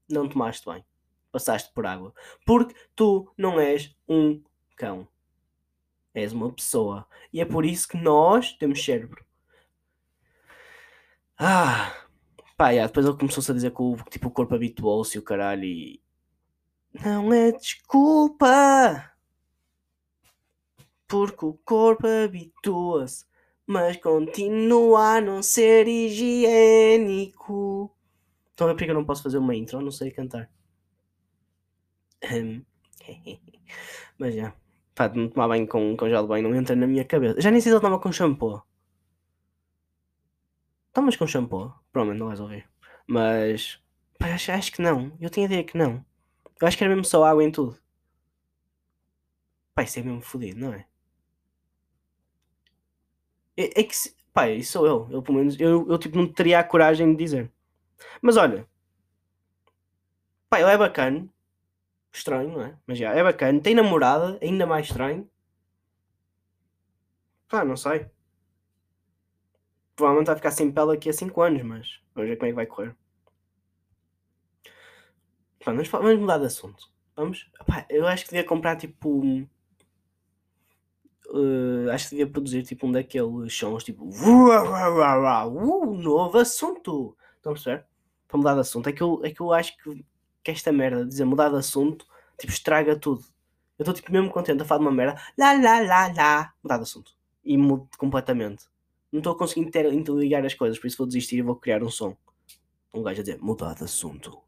Não 0.08 0.28
tomaste 0.28 0.64
banho. 0.66 0.84
Passaste 1.30 1.72
por 1.72 1.86
água. 1.86 2.14
Porque 2.44 2.74
tu 2.94 3.32
não 3.36 3.58
és 3.58 3.96
um 4.08 4.42
cão. 4.76 5.08
És 6.14 6.32
uma 6.32 6.52
pessoa. 6.52 7.06
E 7.32 7.40
é 7.40 7.44
por 7.44 7.64
isso 7.64 7.88
que 7.88 7.96
nós 7.96 8.52
temos 8.52 8.84
cérebro. 8.84 9.24
Ah, 11.38 11.92
pá, 12.62 12.70
yeah, 12.70 12.86
depois 12.86 13.04
ele 13.04 13.16
começou-se 13.16 13.50
a 13.50 13.54
dizer 13.54 13.72
que 13.72 13.82
o, 13.82 13.96
tipo, 14.08 14.28
o 14.28 14.30
corpo 14.30 14.54
habituou-se 14.54 15.16
e 15.16 15.18
o 15.18 15.22
caralho 15.22 15.64
e. 15.64 16.00
Não 17.04 17.32
é 17.32 17.50
desculpa! 17.50 19.12
Porque 21.08 21.44
o 21.44 21.54
corpo 21.64 22.06
habitua-se, 22.06 23.24
mas 23.66 23.96
continua 23.96 25.16
a 25.16 25.20
não 25.20 25.42
ser 25.42 25.88
higiênico. 25.88 27.92
A 28.60 28.66
ver 28.66 28.76
porque 28.76 28.92
eu 28.92 28.94
não 28.94 29.04
posso 29.04 29.24
fazer 29.24 29.38
uma 29.38 29.56
intro? 29.56 29.80
Não 29.80 29.90
sei 29.90 30.12
cantar. 30.12 30.48
Mas 34.16 34.36
já. 34.36 34.54
Pá, 34.94 35.08
de 35.08 35.18
não 35.18 35.28
tomar 35.28 35.48
banho 35.48 35.66
com, 35.66 35.96
com 35.96 36.08
gel 36.08 36.22
de 36.22 36.28
banho 36.28 36.48
não 36.48 36.54
entra 36.54 36.76
na 36.76 36.86
minha 36.86 37.04
cabeça. 37.04 37.40
Já 37.40 37.50
nem 37.50 37.60
sei 37.60 37.72
se 37.72 37.76
ele 37.76 37.82
toma 37.82 37.98
com 37.98 38.12
shampoo. 38.12 38.62
Tomas 40.94 41.16
com 41.16 41.26
shampoo? 41.26 41.72
Provavelmente 41.92 42.20
não 42.20 42.28
vais 42.28 42.40
ouvir. 42.40 42.66
Mas. 43.06 43.78
Pá, 44.18 44.28
acho, 44.34 44.52
acho 44.52 44.72
que 44.72 44.80
não. 44.82 45.12
Eu 45.20 45.28
tinha 45.30 45.46
ideia 45.46 45.64
que 45.64 45.76
não. 45.76 46.04
Eu 46.60 46.68
acho 46.68 46.76
que 46.78 46.84
era 46.84 46.92
mesmo 46.94 47.04
só 47.06 47.24
água 47.24 47.44
em 47.44 47.50
tudo. 47.50 47.78
Pá, 49.74 49.82
isso 49.82 49.98
é 49.98 50.02
mesmo 50.02 50.22
fodido, 50.22 50.58
não 50.60 50.72
é? 50.72 50.86
É, 53.56 53.80
é 53.80 53.84
que, 53.84 53.96
se- 53.96 54.14
pá, 54.32 54.48
isso 54.48 54.72
sou 54.72 54.86
eu. 54.86 55.08
Eu, 55.10 55.22
pelo 55.22 55.38
menos, 55.38 55.58
eu, 55.60 55.86
eu 55.88 55.98
tipo, 55.98 56.16
não 56.16 56.26
teria 56.32 56.58
a 56.60 56.64
coragem 56.64 57.10
de 57.12 57.16
dizer. 57.24 57.50
Mas 58.22 58.36
olha, 58.38 58.66
pá, 60.48 60.60
ele 60.60 60.70
é 60.70 60.78
bacana. 60.78 61.28
Estranho, 62.12 62.50
não 62.52 62.62
é? 62.62 62.78
Mas 62.86 62.98
já, 62.98 63.12
é 63.14 63.22
bacana. 63.24 63.60
Tem 63.60 63.74
namorada, 63.74 64.38
ainda 64.42 64.66
mais 64.66 64.86
estranho. 64.88 65.28
Pá, 67.48 67.64
não 67.64 67.76
sei. 67.76 68.10
Provavelmente 69.94 70.26
vai 70.26 70.36
ficar 70.36 70.50
sem 70.50 70.70
pele 70.70 70.88
daqui 70.88 71.08
a 71.08 71.12
5 71.12 71.42
anos, 71.42 71.62
mas 71.62 72.00
vamos 72.14 72.30
ver 72.30 72.36
como 72.36 72.46
é 72.46 72.50
que 72.50 72.56
vai 72.56 72.66
correr. 72.66 72.96
Pá, 75.64 75.70
vamos, 75.72 75.88
vamos 75.88 76.18
mudar 76.18 76.38
de 76.38 76.46
assunto. 76.46 76.90
Vamos? 77.16 77.50
Eu 77.88 78.06
acho 78.06 78.24
que 78.24 78.30
devia 78.30 78.44
comprar 78.44 78.76
tipo. 78.76 79.20
um, 79.20 79.46
eh, 81.86 81.92
acho 81.92 82.08
que 82.08 82.16
devia 82.16 82.30
produzir 82.30 82.62
tipo 82.64 82.86
um 82.86 82.92
daqueles 82.92 83.54
sons 83.56 83.84
tipo. 83.84 84.04
Uh, 84.04 84.52
novo 86.02 86.38
assunto! 86.38 87.16
Estão 87.36 87.52
a 87.52 87.54
perceber? 87.54 87.86
Para 88.28 88.38
mudar 88.38 88.54
de 88.54 88.60
assunto. 88.60 88.88
É 88.88 88.92
que 88.92 89.02
eu, 89.02 89.20
é 89.24 89.30
que 89.30 89.40
eu 89.40 89.52
acho 89.52 89.76
que, 89.76 90.04
que 90.42 90.50
esta 90.50 90.72
merda, 90.72 91.04
dizer 91.04 91.24
mudar 91.24 91.50
de 91.50 91.56
assunto, 91.56 92.06
tipo, 92.38 92.52
estraga 92.52 92.98
tudo. 92.98 93.22
Eu 93.78 93.84
estou 93.84 93.94
tipo 93.94 94.12
mesmo 94.12 94.30
contente 94.30 94.62
a 94.62 94.64
falar 94.64 94.80
de 94.80 94.86
uma 94.86 94.92
merda. 94.92 95.20
Lá, 95.38 95.52
lá, 95.52 95.80
lá, 95.80 96.12
lá. 96.12 96.54
Mudar 96.62 96.76
de 96.78 96.82
assunto. 96.82 97.12
E 97.44 97.56
mudo 97.56 97.88
completamente. 97.98 98.71
Não 99.12 99.18
estou 99.18 99.36
conseguindo 99.36 99.70
ter, 99.70 99.92
interligar 99.92 100.42
as 100.42 100.54
coisas, 100.54 100.78
por 100.78 100.86
isso 100.86 100.96
vou 100.96 101.06
desistir 101.06 101.36
e 101.36 101.42
vou 101.42 101.54
criar 101.54 101.82
um 101.82 101.90
som. 101.90 102.16
Um 102.94 103.02
gajo 103.02 103.20
a 103.20 103.22
dizer, 103.22 103.38
mudar 103.42 103.74
de 103.74 103.84
assunto. 103.84 104.40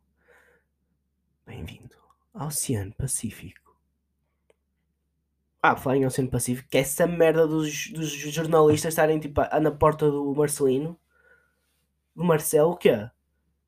Bem-vindo 1.47 1.94
ao 2.33 2.49
Oceano 2.49 2.94
Pacífico. 2.94 3.76
Ah, 5.62 5.76
falar 5.76 5.99
em 5.99 6.06
Oceano 6.06 6.30
Pacífico, 6.30 6.66
que 6.71 6.78
é 6.78 6.80
essa 6.80 7.06
merda 7.06 7.47
dos, 7.47 7.90
dos 7.90 8.11
jornalistas 8.11 8.94
estarem 8.94 9.21
tipo 9.21 9.42
na 9.61 9.71
porta 9.71 10.11
do 10.11 10.35
Marcelino. 10.35 10.99
Do 12.16 12.25
Marcelo, 12.25 12.71
o 12.71 12.76
quê? 12.76 13.11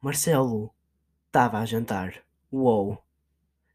Marcelo 0.01 0.75
estava 1.27 1.59
a 1.59 1.67
jantar. 1.67 2.25
Uou. 2.51 3.03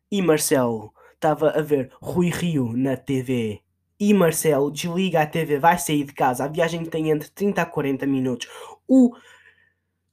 E 0.10 0.24
Marcelo 0.24 0.92
estava 1.14 1.52
a 1.52 1.62
ver 1.62 1.92
Rui 2.02 2.30
Rio 2.30 2.76
na 2.76 2.98
TV. 2.98 3.62
E 4.02 4.16
Marcelo 4.16 4.72
desliga 4.72 5.22
a 5.22 5.28
TV, 5.28 5.60
vai 5.60 5.78
sair 5.78 6.04
de 6.04 6.12
casa. 6.12 6.44
A 6.44 6.48
viagem 6.48 6.84
tem 6.84 7.12
entre 7.12 7.30
30 7.30 7.62
a 7.62 7.66
40 7.68 8.08
minutos. 8.08 8.48
O, 8.88 9.16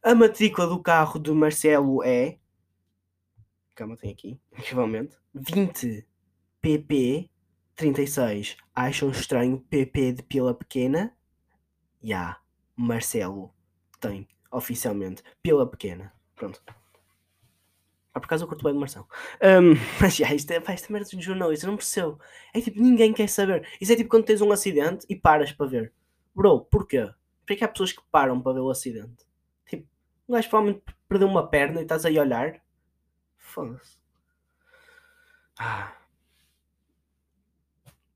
a 0.03 0.15
matrícula 0.15 0.67
do 0.67 0.83
carro 0.83 1.19
de 1.19 1.33
Marcelo 1.33 2.05
é. 2.05 2.37
Calma, 3.75 3.97
tem 3.97 4.13
aqui, 4.13 4.39
incrivelmente. 4.53 5.17
20 5.33 6.07
PP 6.61 7.31
36. 7.75 8.59
Acham 8.75 9.09
estranho 9.09 9.59
PP 9.71 10.13
de 10.13 10.23
pila 10.23 10.53
pequena? 10.53 11.17
Já. 12.03 12.09
Yeah. 12.09 12.41
Marcelo 12.77 13.55
tem, 13.99 14.29
oficialmente, 14.53 15.23
pila 15.43 15.67
pequena. 15.67 16.13
Pronto. 16.37 16.63
Ah, 18.19 18.21
por 18.21 18.27
acaso 18.27 18.45
eu 18.45 18.49
curto 18.49 18.65
bem 18.65 18.73
de 18.73 18.79
Marcelo. 18.81 19.09
Um, 19.41 19.75
mas 20.03 20.17
já, 20.17 20.35
isto 20.35 20.51
é, 20.51 20.61
pá, 20.61 20.73
esta 20.73 20.93
merda 20.93 21.09
de 21.09 21.21
jornalista, 21.25 21.67
não 21.67 21.77
percebo. 21.77 22.21
É 22.53 22.61
tipo, 22.61 22.81
ninguém 22.81 23.13
quer 23.13 23.29
saber. 23.29 23.67
Isso 23.81 23.93
é 23.93 23.97
tipo 23.97 24.11
quando 24.11 24.25
tens 24.25 24.41
um 24.41 24.51
acidente 24.53 25.07
e 25.09 25.17
paras 25.17 25.53
para 25.53 25.67
ver. 25.67 25.93
Bro, 26.35 26.63
porquê? 26.65 27.09
Porquê 27.47 27.65
há 27.65 27.69
pessoas 27.69 27.93
que 27.93 28.03
param 28.11 28.41
para 28.41 28.55
ver 28.55 28.61
o 28.61 28.71
acidente? 28.71 29.25
Tipo, 29.67 29.87
um 30.29 30.35
gajo 30.35 30.49
provavelmente 30.49 30.85
perdeu 31.09 31.29
uma 31.29 31.49
perna 31.49 31.81
e 31.81 31.83
estás 31.83 32.05
aí 32.05 32.19
a 32.19 32.23
olhar. 32.23 32.61
Foda-se. 33.39 33.97
Ah. 35.59 35.93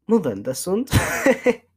Mudando 0.07 0.43
de 0.43 0.51
assunto. 0.51 0.93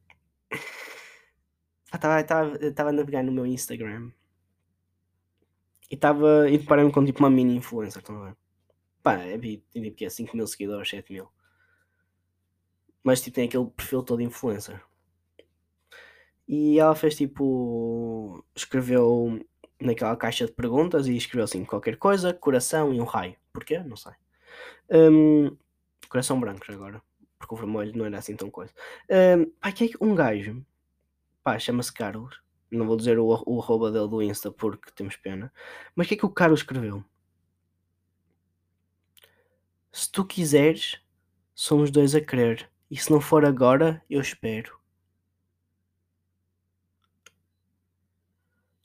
Estava 1.93 2.89
a 2.89 2.91
navegar 2.91 3.23
no 3.23 3.31
meu 3.31 3.45
Instagram. 3.45 4.11
E 5.89 5.95
estava. 5.95 6.49
E 6.49 6.57
deparei-me 6.57 6.91
com 6.91 7.05
tipo 7.05 7.19
uma 7.19 7.29
mini 7.29 7.55
influencer, 7.55 8.01
estão 8.01 8.21
a 8.21 8.25
ver? 8.27 8.37
Pá, 9.03 9.13
é 9.15 9.37
tipo 9.37 9.95
que 9.95 10.05
é 10.05 10.09
5 10.09 10.35
mil 10.35 10.47
seguidores, 10.47 10.89
7 10.89 11.13
mil. 11.13 11.29
Mas 13.03 13.21
tipo 13.21 13.35
tem 13.35 13.47
aquele 13.47 13.67
perfil 13.67 14.01
todo 14.03 14.21
influencer. 14.21 14.81
E 16.47 16.79
ela 16.79 16.95
fez 16.95 17.15
tipo. 17.15 18.43
Escreveu 18.55 19.39
naquela 19.79 20.15
caixa 20.15 20.45
de 20.45 20.53
perguntas 20.53 21.07
e 21.07 21.15
escreveu 21.15 21.45
assim: 21.45 21.65
qualquer 21.65 21.97
coisa, 21.97 22.33
coração 22.33 22.93
e 22.93 22.99
um 22.99 23.05
raio. 23.05 23.35
Porquê? 23.53 23.79
Não 23.79 23.95
sei. 23.95 24.13
Um, 24.89 25.55
coração 26.09 26.39
branco 26.39 26.65
agora. 26.71 27.01
Porque 27.37 27.53
o 27.53 27.57
vermelho 27.57 27.95
não 27.95 28.05
era 28.05 28.17
assim 28.17 28.35
tão 28.35 28.49
coisa. 28.49 28.73
Um, 29.09 29.45
pá, 29.59 29.71
que 29.71 29.85
é 29.85 29.87
que 29.89 29.97
um 30.01 30.15
gajo. 30.15 30.65
Pá, 31.43 31.59
chama-se 31.59 31.93
Carlos. 31.93 32.41
Não 32.71 32.87
vou 32.87 32.97
dizer 32.97 33.19
o, 33.19 33.27
o 33.45 33.61
arroba 33.61 33.91
dele 33.91 34.07
do 34.07 34.21
Insta 34.21 34.51
porque 34.51 34.91
temos 34.91 35.15
pena. 35.15 35.53
Mas 35.95 36.05
o 36.05 36.09
que 36.09 36.15
é 36.15 36.17
que 36.17 36.25
o 36.25 36.29
Carlos 36.29 36.61
escreveu? 36.61 37.03
Se 39.91 40.11
tu 40.11 40.25
quiseres, 40.25 40.99
somos 41.53 41.89
dois 41.89 42.13
a 42.15 42.21
querer. 42.21 42.69
E 42.91 42.97
se 42.97 43.11
não 43.11 43.21
for 43.21 43.45
agora, 43.45 44.03
eu 44.09 44.21
espero. 44.21 44.77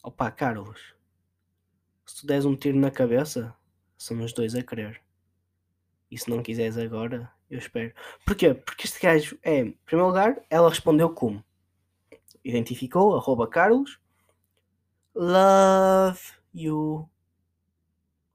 Opa, 0.02 0.30
Carlos. 0.30 0.94
Se 2.06 2.20
tu 2.20 2.26
des 2.26 2.44
um 2.44 2.56
tiro 2.56 2.78
na 2.78 2.90
cabeça, 2.90 3.54
somos 3.96 4.32
dois 4.32 4.54
a 4.54 4.62
querer. 4.62 5.02
E 6.10 6.18
se 6.18 6.30
não 6.30 6.42
quiseres 6.42 6.78
agora, 6.78 7.30
eu 7.50 7.58
espero. 7.58 7.92
Porquê? 8.24 8.54
Porque 8.54 8.86
este 8.86 9.00
gajo 9.00 9.38
é, 9.42 9.58
em 9.58 9.72
primeiro 9.84 10.08
lugar, 10.08 10.40
ela 10.48 10.68
respondeu 10.68 11.10
como? 11.10 11.44
Identificou, 12.44 13.16
arroba 13.16 13.46
Carlos. 13.46 14.00
Love 15.14 16.20
you. 16.54 17.08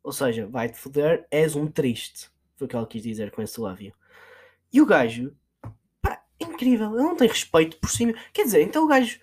Ou 0.04 0.12
seja, 0.12 0.48
vai-te 0.48 0.78
foder, 0.78 1.28
és 1.32 1.56
um 1.56 1.68
triste. 1.68 2.30
Foi 2.56 2.66
o 2.66 2.70
que 2.70 2.76
ela 2.76 2.88
quis 2.88 3.02
dizer 3.02 3.32
com 3.32 3.42
esse 3.42 3.60
love 3.60 3.86
you. 3.86 3.94
E 4.72 4.82
o 4.82 4.86
gajo, 4.86 5.36
pá, 6.02 6.24
incrível, 6.40 6.94
ele 6.94 7.04
não 7.04 7.16
tem 7.16 7.28
respeito 7.28 7.78
por 7.80 7.90
cima. 7.90 8.14
Quer 8.32 8.44
dizer, 8.44 8.62
então 8.62 8.84
o 8.84 8.88
gajo 8.88 9.20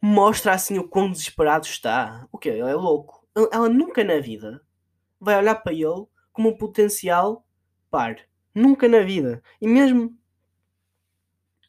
mostra 0.00 0.52
assim 0.52 0.78
o 0.78 0.88
quão 0.88 1.10
desesperado 1.10 1.66
está. 1.66 2.26
O 2.30 2.38
quê? 2.38 2.50
Ele 2.50 2.60
é 2.60 2.74
louco. 2.74 3.26
Ela 3.50 3.68
nunca 3.68 4.04
na 4.04 4.20
vida 4.20 4.62
vai 5.20 5.36
olhar 5.36 5.56
para 5.56 5.72
ele 5.72 6.06
como 6.32 6.50
um 6.50 6.56
potencial 6.56 7.46
par. 7.90 8.16
Nunca 8.54 8.88
na 8.88 9.00
vida. 9.00 9.42
E 9.60 9.66
mesmo 9.66 10.16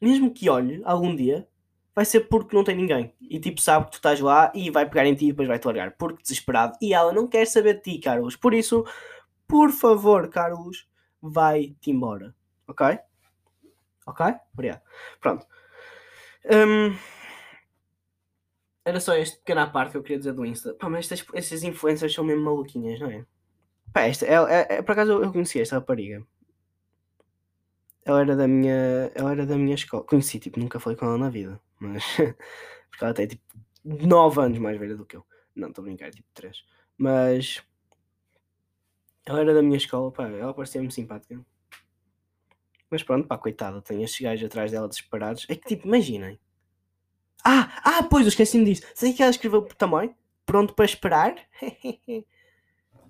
mesmo 0.00 0.32
que 0.32 0.48
olhe 0.48 0.82
algum 0.84 1.14
dia, 1.14 1.48
vai 1.96 2.04
ser 2.04 2.28
porque 2.28 2.54
não 2.54 2.62
tem 2.62 2.76
ninguém. 2.76 3.14
E 3.22 3.40
tipo, 3.40 3.58
sabe 3.58 3.86
que 3.86 3.92
tu 3.92 3.94
estás 3.94 4.20
lá 4.20 4.52
e 4.54 4.70
vai 4.70 4.86
pegar 4.86 5.06
em 5.06 5.14
ti 5.14 5.24
e 5.24 5.30
depois 5.32 5.48
vai-te 5.48 5.64
largar. 5.64 5.96
Porque 5.96 6.22
desesperado. 6.22 6.76
E 6.80 6.92
ela 6.92 7.10
não 7.10 7.26
quer 7.26 7.46
saber 7.46 7.76
de 7.76 7.80
ti, 7.80 7.98
Carlos. 7.98 8.36
Por 8.36 8.52
isso, 8.52 8.84
por 9.48 9.72
favor, 9.72 10.28
Carlos, 10.28 10.86
vai-te 11.22 11.90
embora. 11.90 12.34
Ok? 12.68 12.98
Ok? 14.06 14.26
Obrigado. 14.52 14.82
Pronto. 15.20 15.46
Um, 16.44 16.94
era 18.84 19.00
só 19.00 19.16
este 19.16 19.38
pequena 19.38 19.66
parte 19.66 19.92
que 19.92 19.96
eu 19.96 20.02
queria 20.02 20.18
dizer 20.18 20.34
do 20.34 20.44
Insta. 20.44 20.74
Pá, 20.74 20.90
mas 20.90 21.10
estas, 21.10 21.26
estas 21.32 21.62
influências 21.62 22.12
são 22.12 22.22
mesmo 22.22 22.44
maluquinhas, 22.44 23.00
não 23.00 23.10
é? 23.10 23.24
Pá, 23.92 24.02
esta, 24.02 24.26
é, 24.26 24.76
é, 24.76 24.82
por 24.82 24.92
acaso 24.92 25.12
eu 25.12 25.32
conheci 25.32 25.60
esta 25.60 25.76
rapariga. 25.76 26.22
Ela 28.04 28.20
era 28.20 28.36
da 28.36 28.46
minha. 28.46 29.10
Ela 29.14 29.32
era 29.32 29.46
da 29.46 29.56
minha 29.56 29.74
escola. 29.74 30.04
Conheci, 30.04 30.38
tipo, 30.38 30.60
nunca 30.60 30.78
falei 30.78 30.96
com 30.96 31.06
ela 31.06 31.16
na 31.16 31.30
vida. 31.30 31.58
Mas. 31.78 32.04
porque 32.90 33.04
ela 33.04 33.14
tem 33.14 33.26
tipo 33.26 33.42
9 33.84 34.40
anos 34.40 34.58
mais 34.58 34.78
velha 34.78 34.96
do 34.96 35.06
que 35.06 35.16
eu. 35.16 35.24
Não, 35.54 35.68
estou 35.68 35.82
a 35.82 35.86
brincar, 35.86 36.10
tipo 36.10 36.28
3. 36.34 36.64
Mas. 36.98 37.62
Ela 39.24 39.40
era 39.40 39.54
da 39.54 39.62
minha 39.62 39.76
escola, 39.76 40.12
pá, 40.12 40.28
ela 40.28 40.54
parecia-me 40.54 40.90
simpática. 40.90 41.44
Mas 42.88 43.02
pronto, 43.02 43.26
pá, 43.26 43.36
coitada, 43.36 43.82
tem 43.82 44.02
estes 44.02 44.20
gajos 44.20 44.46
atrás 44.46 44.70
dela 44.70 44.88
desesperados. 44.88 45.46
É 45.48 45.56
que 45.56 45.66
tipo, 45.66 45.86
imaginem. 45.86 46.38
Ah, 47.44 47.80
ah, 47.84 48.02
pois, 48.04 48.24
eu 48.24 48.28
esqueci-me 48.28 48.64
disso. 48.64 48.82
Sei 48.94 49.12
que 49.12 49.22
ela 49.22 49.30
escreveu 49.30 49.62
também. 49.62 50.14
Pronto 50.44 50.74
para 50.74 50.84
esperar. 50.84 51.34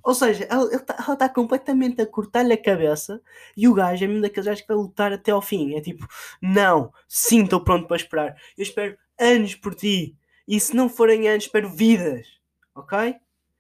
Ou 0.07 0.15
seja, 0.15 0.45
ela 0.49 0.73
está 0.73 1.17
tá 1.17 1.29
completamente 1.29 2.01
a 2.01 2.07
cortar-lhe 2.07 2.53
a 2.53 2.63
cabeça 2.63 3.21
e 3.57 3.67
o 3.67 3.75
gajo 3.75 4.05
é 4.05 4.07
mesmo 4.07 4.23
daqueles 4.23 4.47
gajos 4.47 4.63
que 4.63 4.69
vai 4.69 4.77
lutar 4.77 5.13
até 5.13 5.33
ao 5.33 5.43
fim. 5.43 5.75
É 5.75 5.81
tipo, 5.81 6.07
não, 6.41 6.93
sim, 7.09 7.43
estou 7.43 7.61
pronto 7.61 7.89
para 7.89 7.97
esperar. 7.97 8.37
Eu 8.57 8.63
espero 8.63 8.97
anos 9.19 9.57
por 9.57 9.75
ti. 9.75 10.17
E 10.47 10.61
se 10.61 10.77
não 10.77 10.89
forem 10.89 11.29
anos, 11.29 11.47
espero 11.47 11.69
vidas. 11.69 12.41
Ok? 12.73 13.17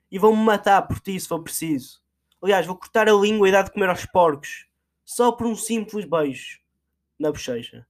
E 0.09 0.21
vão-me 0.21 0.41
matar 0.41 0.83
por 0.83 1.01
ti 1.01 1.19
se 1.19 1.27
for 1.27 1.43
preciso. 1.43 2.01
Aliás, 2.41 2.65
vou 2.65 2.77
cortar 2.77 3.09
a 3.09 3.13
língua 3.13 3.49
e 3.49 3.53
dar 3.53 3.63
de 3.63 3.73
comer 3.73 3.89
aos 3.89 4.07
porcos. 4.07 4.69
Só 5.05 5.33
por 5.33 5.49
um 5.49 5.57
simples 5.57 6.05
beijo 6.05 6.61
na 7.19 7.33
bochecha. 7.33 7.85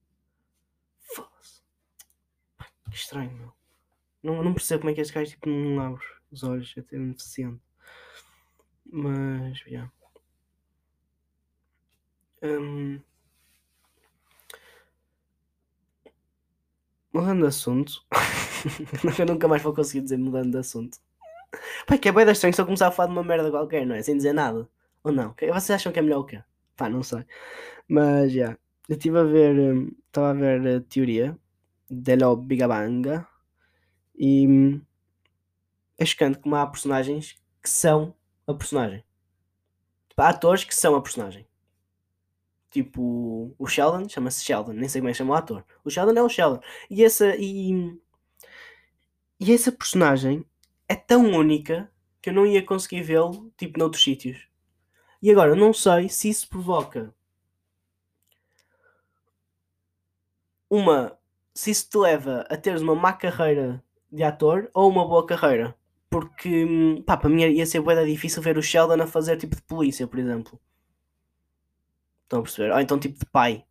Foda-se. 0.99 1.61
Que 2.89 2.95
estranho, 2.95 3.31
meu. 3.33 3.53
Não, 4.23 4.43
não 4.43 4.53
percebo 4.55 4.79
como 4.79 4.89
é 4.89 4.95
que 4.95 5.01
este 5.01 5.13
gajo 5.13 5.29
tipo, 5.29 5.47
não 5.47 5.79
abre 5.79 6.03
os 6.31 6.41
olhos. 6.41 6.73
É 6.75 6.79
até 6.79 6.97
deficiente. 6.97 7.66
Mas, 8.91 9.57
já. 9.59 9.67
Yeah. 9.67 9.91
Um, 12.41 12.99
mudando 17.13 17.41
de 17.41 17.47
assunto. 17.47 18.05
eu 19.19 19.25
nunca 19.25 19.47
mais 19.47 19.61
vou 19.61 19.73
conseguir 19.73 20.01
dizer 20.01 20.17
mudando 20.17 20.51
de 20.51 20.57
assunto. 20.57 20.99
Pá, 21.85 21.97
que 21.97 22.09
é 22.09 22.11
bem 22.11 22.29
estranho 22.29 22.53
se 22.53 22.61
eu 22.61 22.65
começar 22.65 22.87
a 22.87 22.91
falar 22.91 23.07
de 23.07 23.13
uma 23.13 23.23
merda 23.23 23.49
qualquer, 23.49 23.85
não 23.85 23.95
é? 23.95 24.01
Sem 24.03 24.17
dizer 24.17 24.33
nada. 24.33 24.67
Ou 25.03 25.11
não? 25.11 25.33
Vocês 25.39 25.71
acham 25.71 25.91
que 25.91 25.99
é 25.99 26.01
melhor 26.01 26.19
o 26.19 26.25
quê? 26.25 26.43
Pá, 26.75 26.89
não 26.89 27.03
sei. 27.03 27.25
Mas, 27.87 28.31
já. 28.31 28.37
Yeah. 28.37 28.59
Eu 28.89 28.95
estive 28.95 29.17
a 29.19 29.23
ver. 29.23 29.87
Estava 30.07 30.31
a 30.31 30.33
ver 30.33 30.77
a 30.77 30.81
teoria 30.81 31.37
Delo 31.89 32.35
Bigabanga 32.35 33.27
e 34.17 34.47
hum, 34.47 34.81
é 35.97 36.05
chocante 36.05 36.39
como 36.39 36.55
há 36.55 36.65
personagens 36.65 37.39
que 37.61 37.69
são 37.69 38.15
a 38.47 38.53
personagem. 38.53 39.03
Há 40.15 40.29
atores 40.29 40.63
que 40.63 40.75
são 40.75 40.95
a 40.95 41.01
personagem. 41.01 41.45
Tipo, 42.71 43.53
o 43.57 43.67
Sheldon 43.67 44.09
chama-se 44.09 44.43
Sheldon, 44.43 44.73
nem 44.73 44.89
sei 44.89 45.01
como 45.01 45.09
é 45.09 45.11
que 45.11 45.17
chama 45.17 45.33
o 45.33 45.37
ator. 45.37 45.63
O 45.83 45.89
Sheldon 45.89 46.17
é 46.19 46.23
o 46.23 46.29
Sheldon. 46.29 46.61
E 46.89 47.03
essa, 47.03 47.35
e, 47.37 47.99
e 49.39 49.53
essa 49.53 49.71
personagem 49.71 50.43
é 50.87 50.95
tão 50.95 51.23
única 51.31 51.91
que 52.21 52.29
eu 52.29 52.33
não 52.33 52.45
ia 52.45 52.65
conseguir 52.65 53.03
vê-lo 53.03 53.51
tipo 53.57 53.77
noutros 53.79 54.03
sítios. 54.03 54.47
E 55.21 55.31
agora, 55.31 55.55
não 55.55 55.73
sei 55.73 56.09
se 56.09 56.29
isso 56.29 56.47
provoca 56.49 57.13
uma. 60.69 61.17
Se 61.53 61.71
isso 61.71 61.89
te 61.89 61.97
leva 61.97 62.41
a 62.49 62.57
teres 62.57 62.81
uma 62.81 62.95
má 62.95 63.13
carreira 63.13 63.83
de 64.11 64.23
ator 64.23 64.69
ou 64.73 64.89
uma 64.89 65.07
boa 65.07 65.25
carreira. 65.25 65.75
Porque, 66.09 66.65
hum, 66.65 67.01
pá, 67.03 67.17
para 67.17 67.29
mim 67.29 67.43
ia 67.43 67.65
ser 67.65 67.81
bem 67.81 68.05
difícil 68.05 68.41
ver 68.41 68.57
o 68.57 68.61
Sheldon 68.61 69.01
a 69.01 69.07
fazer 69.07 69.37
tipo 69.37 69.55
de 69.55 69.61
polícia, 69.63 70.07
por 70.07 70.19
exemplo. 70.19 70.59
Estão 72.23 72.39
a 72.39 72.43
perceber? 72.43 72.71
Ou 72.71 72.79
então 72.79 72.99
tipo 72.99 73.19
de 73.19 73.25
pai. 73.25 73.65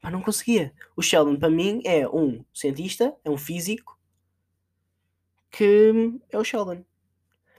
Pá, 0.00 0.10
não 0.10 0.22
conseguia. 0.22 0.72
O 0.96 1.02
Sheldon 1.02 1.36
para 1.36 1.50
mim 1.50 1.80
é 1.84 2.08
um 2.08 2.44
cientista, 2.52 3.16
é 3.24 3.30
um 3.30 3.36
físico 3.36 3.98
que 5.50 5.92
hum, 5.92 6.20
é 6.30 6.38
o 6.38 6.44
Sheldon. 6.44 6.84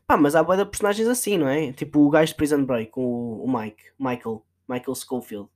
Pá, 0.05 0.17
mas 0.17 0.35
há 0.35 0.43
boa 0.43 0.57
de 0.57 0.65
personagens 0.65 1.07
assim, 1.07 1.37
não 1.37 1.47
é? 1.47 1.71
Tipo 1.71 2.01
o 2.01 2.09
gajo 2.09 2.31
de 2.31 2.35
Prison 2.35 2.65
Break, 2.65 2.91
o, 2.95 3.43
o 3.43 3.59
Mike, 3.59 3.83
Michael, 3.97 4.45
Michael 4.67 4.95
Schofield. 4.95 5.49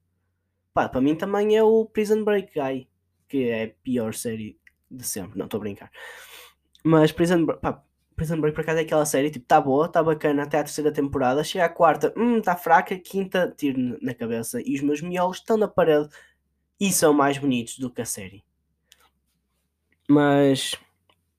Pá, 0.74 0.88
para 0.88 1.02
mim 1.02 1.16
também 1.16 1.58
é 1.58 1.64
o 1.64 1.86
Prison 1.86 2.24
Break 2.24 2.54
guy, 2.54 2.88
que 3.28 3.50
é 3.50 3.64
a 3.66 3.70
pior 3.84 4.14
série 4.14 4.58
de 4.90 5.04
sempre. 5.06 5.38
Não, 5.38 5.46
estou 5.46 5.58
a 5.58 5.62
brincar. 5.62 5.92
Mas 6.84 7.12
Prison 7.12 7.46
Break, 7.46 7.62
pá, 7.62 7.84
Prison 8.18 8.42
Break 8.42 8.56
por 8.56 8.62
acaso 8.62 8.80
é 8.80 8.82
aquela 8.82 9.06
série, 9.06 9.30
tipo, 9.30 9.46
tá 9.46 9.62
boa, 9.62 9.88
tá 9.88 10.02
bacana 10.02 10.42
até 10.44 10.58
a 10.58 10.64
terceira 10.64 10.92
temporada. 10.92 11.44
Chega 11.44 11.66
à 11.66 11.70
quarta, 11.70 12.12
hum, 12.18 12.42
tá 12.42 12.56
fraca. 12.56 12.98
Quinta, 12.98 13.54
tiro 13.56 13.98
na 14.02 14.14
cabeça. 14.14 14.60
E 14.66 14.76
os 14.76 14.82
meus 14.82 15.02
miolos 15.02 15.38
estão 15.38 15.56
na 15.56 15.68
parede 15.68 16.10
e 16.80 16.92
são 16.92 17.14
mais 17.14 17.38
bonitos 17.38 17.78
do 17.78 17.92
que 17.92 18.02
a 18.02 18.06
série. 18.06 18.44
Mas, 20.10 20.74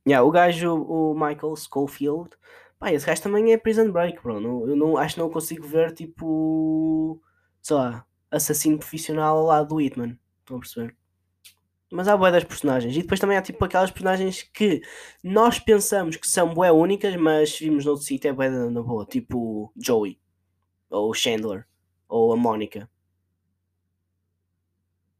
yeah, 0.06 0.24
o 0.24 0.30
gajo, 0.30 0.72
o 0.72 1.14
Michael 1.14 1.56
Schofield, 1.56 2.30
pá, 2.78 2.92
esse 2.92 3.04
gajo 3.04 3.22
também 3.22 3.52
é 3.52 3.58
Prison 3.58 3.90
Break, 3.90 4.22
bro. 4.22 4.40
Não, 4.40 4.68
eu 4.68 4.76
não, 4.76 4.96
acho 4.96 5.16
que 5.16 5.20
não 5.20 5.30
consigo 5.30 5.66
ver, 5.66 5.92
tipo, 5.92 7.20
sei 7.60 7.74
lá, 7.74 8.06
assassino 8.30 8.78
profissional 8.78 9.42
lá 9.42 9.64
do 9.64 9.80
Hitman. 9.80 10.16
Estão 10.40 10.58
a 10.58 10.60
perceber? 10.60 10.96
Mas 11.90 12.06
há 12.06 12.16
boé 12.16 12.30
das 12.30 12.44
personagens. 12.44 12.94
E 12.96 13.02
depois 13.02 13.18
também 13.18 13.36
há 13.36 13.42
tipo 13.42 13.64
aquelas 13.64 13.90
personagens 13.90 14.42
que 14.42 14.82
nós 15.22 15.58
pensamos 15.58 16.16
que 16.16 16.28
são 16.28 16.52
boé 16.52 16.70
únicas, 16.70 17.16
mas 17.16 17.58
vimos 17.58 17.84
no 17.84 17.92
outro 17.92 18.06
sítio 18.06 18.28
é 18.28 18.32
boé 18.32 18.50
na 18.50 18.82
boa. 18.82 19.06
Tipo 19.06 19.72
Joey. 19.76 20.20
Ou 20.90 21.14
Chandler. 21.14 21.66
Ou 22.08 22.32
a 22.32 22.36
Mónica. 22.36 22.90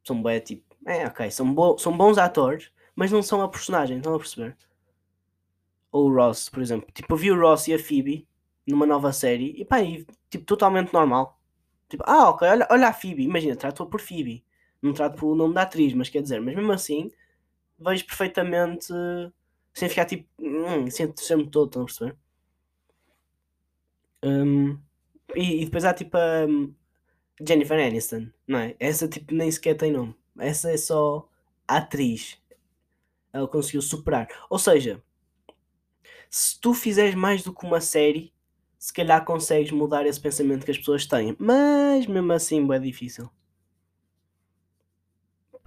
São 0.04 0.20
boé 0.20 0.40
tipo. 0.40 0.76
É, 0.86 1.06
ok. 1.06 1.30
São, 1.30 1.52
bo 1.52 1.78
são 1.78 1.96
bons 1.96 2.18
atores, 2.18 2.70
mas 2.94 3.10
não 3.10 3.22
são 3.22 3.42
a 3.42 3.48
personagem. 3.48 3.98
Estão 3.98 4.14
a 4.14 4.18
perceber? 4.18 4.56
Ou 5.90 6.10
o 6.10 6.14
Ross, 6.14 6.48
por 6.50 6.62
exemplo. 6.62 6.88
Tipo, 6.92 7.14
eu 7.14 7.16
vi 7.16 7.30
o 7.32 7.40
Ross 7.40 7.68
e 7.68 7.74
a 7.74 7.78
Phoebe 7.78 8.28
numa 8.66 8.86
nova 8.86 9.12
série 9.12 9.54
e 9.58 9.64
pá, 9.64 9.80
e, 9.82 10.06
tipo, 10.30 10.44
totalmente 10.44 10.92
normal. 10.92 11.40
Tipo, 11.88 12.04
ah, 12.06 12.28
ok, 12.28 12.46
olha, 12.46 12.68
olha 12.70 12.88
a 12.88 12.92
Phoebe. 12.92 13.24
Imagina, 13.24 13.56
tratou 13.56 13.86
por 13.86 14.00
Phoebe 14.00 14.44
não 14.82 14.92
trato 14.92 15.18
pelo 15.18 15.34
nome 15.34 15.54
da 15.54 15.62
atriz, 15.62 15.92
mas 15.94 16.08
quer 16.08 16.22
dizer, 16.22 16.40
mas 16.40 16.54
mesmo 16.54 16.72
assim 16.72 17.10
vejo 17.78 18.04
perfeitamente 18.06 18.92
sem 19.72 19.88
ficar 19.88 20.04
tipo, 20.04 20.28
hum, 20.40 20.90
sem 20.90 21.06
entusiasmo 21.06 21.48
todo, 21.48 21.68
estão 21.68 21.82
a 21.82 21.84
perceber? 21.84 22.16
Um, 24.24 24.78
e, 25.36 25.62
e, 25.62 25.64
depois 25.64 25.84
há 25.84 25.94
tipo 25.94 26.16
a 26.16 26.46
um, 26.48 26.74
Jennifer 27.40 27.78
Aniston, 27.78 28.28
não 28.46 28.58
é? 28.58 28.74
Essa 28.80 29.06
tipo 29.06 29.32
nem 29.32 29.50
sequer 29.50 29.76
tem 29.76 29.92
nome, 29.92 30.14
essa 30.38 30.70
é 30.70 30.76
só 30.76 31.28
atriz. 31.66 32.38
Ela 33.32 33.46
conseguiu 33.46 33.82
superar. 33.82 34.26
Ou 34.50 34.58
seja, 34.58 35.02
se 36.30 36.58
tu 36.60 36.74
fizeres 36.74 37.14
mais 37.14 37.42
do 37.42 37.54
que 37.54 37.64
uma 37.64 37.80
série, 37.80 38.32
se 38.78 38.92
calhar 38.92 39.24
consegues 39.24 39.70
mudar 39.70 40.06
esse 40.06 40.20
pensamento 40.20 40.64
que 40.64 40.70
as 40.70 40.78
pessoas 40.78 41.06
têm, 41.06 41.36
mas 41.38 42.06
mesmo 42.06 42.32
assim 42.32 42.66
é 42.72 42.78
difícil 42.78 43.30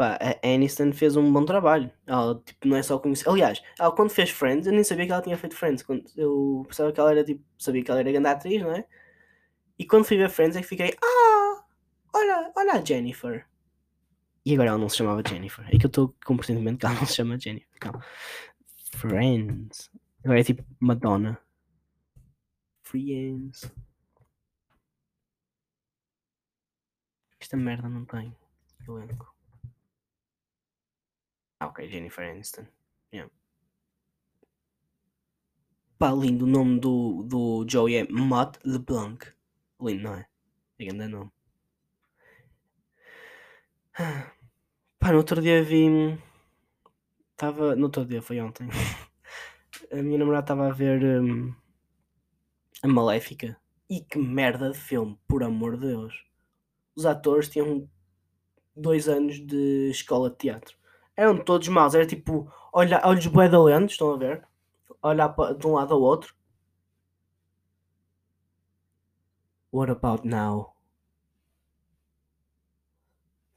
pá, 0.02 0.18
a 0.20 0.48
Aniston 0.48 0.92
fez 0.92 1.16
um 1.16 1.32
bom 1.32 1.46
trabalho. 1.46 1.92
Ela, 2.08 2.42
tipo, 2.44 2.68
não 2.68 2.76
é 2.76 2.82
só 2.82 2.98
conhecer. 2.98 3.30
Aliás, 3.30 3.62
ela 3.80 3.92
quando 3.96 4.10
fez 4.10 4.32
Friends, 4.32 4.66
eu 4.66 4.74
nem 4.74 4.84
sabia 4.84 5.06
que 5.06 5.12
ela 5.12 5.22
tinha 5.22 5.38
feito 5.38 5.56
Friends. 5.56 5.84
Quando 5.84 6.04
eu 6.18 6.64
pensava 6.68 6.92
que 6.92 7.00
ela 7.00 7.12
era, 7.12 7.24
tipo, 7.24 7.44
sabia 7.58 7.84
que 7.84 7.92
ela 7.92 8.00
era 8.00 8.12
grande 8.12 8.28
atriz, 8.28 8.62
não 8.64 8.72
é? 8.72 8.86
E 9.78 9.86
quando 9.86 10.06
fui 10.06 10.18
ver 10.18 10.30
Friends 10.30 10.56
é 10.58 10.62
que 10.62 10.68
fiquei, 10.68 10.96
ah, 11.04 11.64
olha, 12.16 12.52
olha 12.56 12.74
a 12.74 12.84
Jennifer. 12.84 13.46
E 14.44 14.54
agora 14.56 14.70
ela 14.70 14.80
não 14.80 14.90
se 14.90 14.98
chamava 14.98 15.22
Jennifer. 15.28 15.66
É 15.68 15.78
que 15.78 15.86
eu 15.86 15.88
estou 15.88 16.16
com 16.26 16.34
o 16.34 16.38
pressentimento 16.38 16.80
que 16.80 16.86
ela 16.88 16.96
não 16.96 17.06
se 17.06 17.16
chama 17.16 17.40
Jennifer. 17.40 17.80
Calma. 17.80 18.04
Friends. 18.98 19.92
Agora 20.24 20.40
é 20.40 20.44
tipo 20.44 20.66
Madonna. 20.80 21.40
Friends. 22.82 23.72
Esta 27.40 27.58
merda 27.58 27.88
não 27.88 28.06
tem 28.06 28.36
elenco. 28.88 29.31
Ah, 31.62 31.68
ok, 31.68 31.88
Jennifer 31.88 32.28
Aniston. 32.28 32.66
Yeah. 33.14 33.32
Pá, 36.00 36.12
lindo. 36.12 36.46
O 36.46 36.48
nome 36.48 36.80
do, 36.80 37.22
do 37.22 37.64
Joey 37.70 37.98
é 37.98 38.08
Matt 38.10 38.58
LeBlanc. 38.66 39.28
Lindo, 39.80 40.02
não 40.02 40.16
é? 40.16 40.28
É 40.80 40.86
grande 40.86 41.08
nome. 41.08 41.32
Pá, 44.98 45.12
no 45.12 45.18
outro 45.18 45.40
dia 45.40 45.64
vi. 45.64 46.18
Estava. 47.34 47.76
No 47.76 47.84
outro 47.84 48.06
dia, 48.06 48.24
foi 48.24 48.42
ontem. 48.42 48.68
a 49.94 49.98
minha 49.98 50.18
namorada 50.18 50.46
estava 50.46 50.68
a 50.68 50.72
ver. 50.72 51.22
Um, 51.22 51.54
a 52.82 52.88
Maléfica. 52.88 53.56
E 53.88 54.02
que 54.02 54.18
merda 54.18 54.72
de 54.72 54.80
filme, 54.80 55.16
por 55.28 55.44
amor 55.44 55.78
de 55.78 55.90
Deus. 55.90 56.26
Os 56.96 57.06
atores 57.06 57.50
tinham 57.50 57.88
dois 58.76 59.08
anos 59.08 59.40
de 59.40 59.92
escola 59.92 60.32
de 60.32 60.38
teatro 60.38 60.81
eram 61.22 61.38
todos 61.38 61.68
maus. 61.68 61.94
Era 61.94 62.06
tipo, 62.06 62.52
olha, 62.74 63.02
olhos 63.06 63.28
bué 63.28 63.48
lentos, 63.48 63.94
estão 63.94 64.14
a 64.14 64.18
ver? 64.18 64.48
Olhar 65.04 65.34
de 65.58 65.68
um 65.68 65.74
lado 65.74 65.94
ao 65.94 66.02
outro. 66.02 66.36
What 69.72 69.92
about 69.92 70.28
now? 70.28 70.76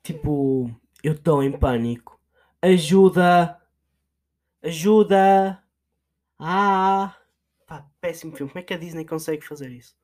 Tipo, 0.02 0.70
eu 1.02 1.14
estou 1.14 1.42
em 1.42 1.58
pânico. 1.58 2.20
Ajuda! 2.60 3.60
Ajuda! 4.62 5.62
Ah! 6.38 7.16
Pá, 7.66 7.86
péssimo 8.00 8.36
filme. 8.36 8.52
Como 8.52 8.60
é 8.60 8.62
que 8.62 8.74
a 8.74 8.78
Disney 8.78 9.06
consegue 9.06 9.46
fazer 9.46 9.70
isso? 9.70 9.96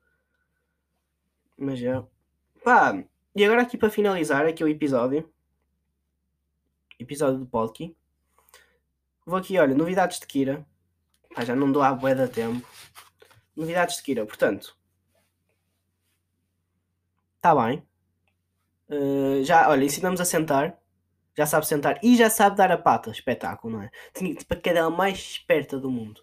Mas 1.57 1.79
já. 1.79 2.03
Pá, 2.63 3.03
e 3.35 3.45
agora 3.45 3.61
aqui 3.61 3.77
para 3.77 3.89
finalizar 3.89 4.45
aqui 4.45 4.63
o 4.63 4.67
episódio 4.67 5.31
episódio 7.03 7.39
do 7.39 7.45
podcast. 7.45 7.95
Vou 9.25 9.37
aqui, 9.37 9.57
olha, 9.57 9.75
novidades 9.75 10.19
de 10.19 10.27
Kira. 10.27 10.65
Ah, 11.35 11.45
já 11.45 11.55
não 11.55 11.71
dou 11.71 11.81
a 11.81 11.93
bué 11.93 12.13
da 12.13 12.27
tempo. 12.27 12.67
Novidades 13.55 13.97
de 13.97 14.03
Kira, 14.03 14.25
portanto. 14.25 14.75
Está 17.37 17.55
bem. 17.55 17.83
Uh, 18.89 19.43
já, 19.43 19.69
olha, 19.69 19.85
ensinamos 19.85 20.19
a 20.19 20.25
sentar. 20.25 20.77
Já 21.37 21.45
sabe 21.45 21.65
sentar 21.65 21.99
e 22.03 22.17
já 22.17 22.29
sabe 22.29 22.57
dar 22.57 22.71
a 22.71 22.77
pata. 22.77 23.09
Espetáculo, 23.09 23.77
não 23.77 23.83
é? 23.83 23.91
Tinha 24.13 24.35
tipo 24.35 24.53
a 24.53 24.57
cadela 24.57 24.89
mais 24.89 25.17
esperta 25.17 25.79
do 25.79 25.89
mundo. 25.89 26.21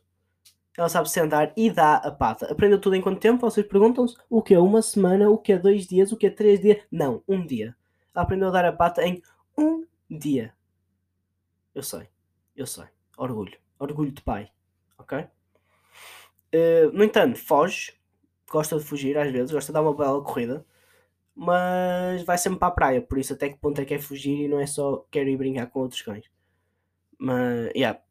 Ela 0.77 0.89
sabe 0.89 1.11
sentar 1.11 1.53
e 1.57 1.71
dá 1.71 1.97
a 1.97 2.11
pata. 2.11 2.53
Aprendeu 2.53 2.81
tudo 2.81 2.95
em 2.95 3.01
quanto 3.01 3.19
tempo? 3.19 3.41
Vocês 3.41 3.67
perguntam-se 3.67 4.17
o 4.31 4.41
que 4.41 4.55
é 4.55 4.61
uma 4.61 4.81
semana, 4.81 5.29
o 5.29 5.37
que 5.37 5.53
é 5.53 5.59
dois 5.59 5.87
dias, 5.87 6.13
o 6.13 6.17
que 6.17 6.27
é 6.27 6.31
três 6.31 6.61
dias? 6.61 6.79
Não, 6.91 7.23
um 7.27 7.45
dia. 7.45 7.75
Ela 8.15 8.23
aprendeu 8.23 8.49
a 8.49 8.53
dar 8.53 8.65
a 8.65 8.73
pata 8.73 9.05
em 9.05 9.21
um 9.57 9.85
dia. 10.09 10.55
Eu 11.79 11.83
sei, 11.85 12.09
eu 12.57 12.67
sei. 12.67 12.87
Orgulho. 13.17 13.57
Orgulho 13.79 14.11
de 14.11 14.21
pai. 14.21 14.51
Ok? 14.99 15.17
Uh, 15.17 16.91
no 16.93 17.05
entanto, 17.05 17.39
foge. 17.39 17.97
Gosta 18.51 18.77
de 18.77 18.85
fugir 18.85 19.17
às 19.17 19.31
vezes, 19.31 19.53
gosta 19.53 19.71
de 19.71 19.75
dar 19.75 19.83
uma 19.83 19.95
bela 19.95 20.21
corrida. 20.25 20.67
Mas 21.37 22.25
vai 22.25 22.37
sempre 22.37 22.59
para 22.59 22.67
a 22.67 22.73
praia. 22.73 23.01
Por 23.01 23.17
isso, 23.17 23.33
até 23.33 23.49
que 23.49 23.59
ponto 23.59 23.81
é 23.81 23.85
que 23.85 23.95
é 23.95 23.99
fugir 24.01 24.47
e 24.47 24.49
não 24.49 24.59
é 24.59 24.67
só 24.67 25.07
quero 25.09 25.29
ir 25.29 25.37
brincar 25.37 25.69
com 25.69 25.79
outros 25.79 26.03
cães. 26.03 26.29
Mas, 27.17 27.71
yeah. 27.77 28.03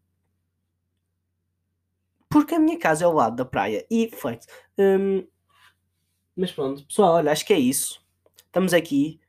Porque 2.29 2.55
a 2.55 2.59
minha 2.59 2.79
casa 2.79 3.03
é 3.03 3.05
ao 3.05 3.11
lado 3.13 3.35
da 3.35 3.43
praia. 3.43 3.85
E 3.91 4.09
flex. 4.11 4.47
Um, 4.77 5.27
mas 6.37 6.53
pronto, 6.53 6.85
pessoal, 6.85 7.15
olha, 7.15 7.33
acho 7.33 7.45
que 7.45 7.51
é 7.51 7.59
isso. 7.59 8.01
Estamos 8.45 8.73
aqui. 8.73 9.19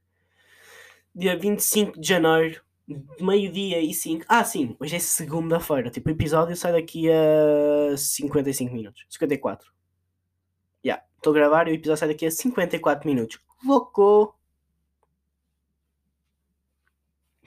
Dia 1.12 1.36
25 1.36 2.00
de 2.00 2.06
janeiro, 2.06 2.62
meio-dia 3.20 3.80
e 3.80 3.92
5. 3.92 4.24
Ah, 4.28 4.44
sim, 4.44 4.76
hoje 4.80 4.96
é 4.96 4.98
segunda-feira. 4.98 5.90
Tipo, 5.90 6.08
o 6.08 6.12
episódio 6.12 6.56
sai 6.56 6.72
daqui 6.72 7.08
a 7.10 7.96
55 7.96 8.74
minutos. 8.74 9.04
54. 9.10 9.66
Já, 9.66 9.72
yeah, 10.84 11.04
estou 11.16 11.32
a 11.32 11.34
gravar 11.34 11.68
e 11.68 11.72
o 11.72 11.74
episódio 11.74 11.98
sai 11.98 12.08
daqui 12.08 12.26
a 12.26 12.30
54 12.30 13.08
minutos. 13.08 13.40
Louco! 13.64 14.34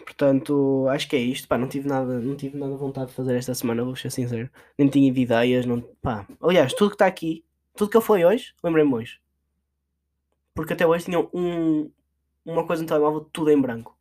Portanto, 0.03 0.87
acho 0.89 1.07
que 1.07 1.15
é 1.15 1.19
isto. 1.19 1.47
Pá, 1.47 1.57
não 1.57 1.67
tive 1.67 1.87
nada, 1.87 2.19
não 2.19 2.35
tive 2.35 2.57
nada 2.57 2.75
vontade 2.75 3.07
de 3.07 3.13
fazer 3.15 3.35
esta 3.35 3.55
semana, 3.55 3.83
vou 3.83 3.95
ser 3.95 4.11
sincero. 4.11 4.49
Nem 4.77 4.89
tinha 4.89 5.07
ideias, 5.09 5.65
não. 5.65 5.81
Pá, 6.01 6.27
aliás, 6.41 6.73
tudo 6.73 6.89
que 6.89 6.95
está 6.95 7.07
aqui, 7.07 7.45
tudo 7.75 7.89
que 7.89 7.97
eu 7.97 8.01
falei 8.01 8.25
hoje, 8.25 8.53
lembrei-me 8.63 8.93
hoje. 8.93 9.19
Porque 10.53 10.73
até 10.73 10.85
hoje 10.85 11.05
tinha 11.05 11.19
um, 11.33 11.89
uma 12.45 12.65
coisa 12.65 12.81
no 12.81 12.87
telemóvel 12.87 13.21
tudo 13.31 13.51
em 13.51 13.59
branco. 13.61 13.97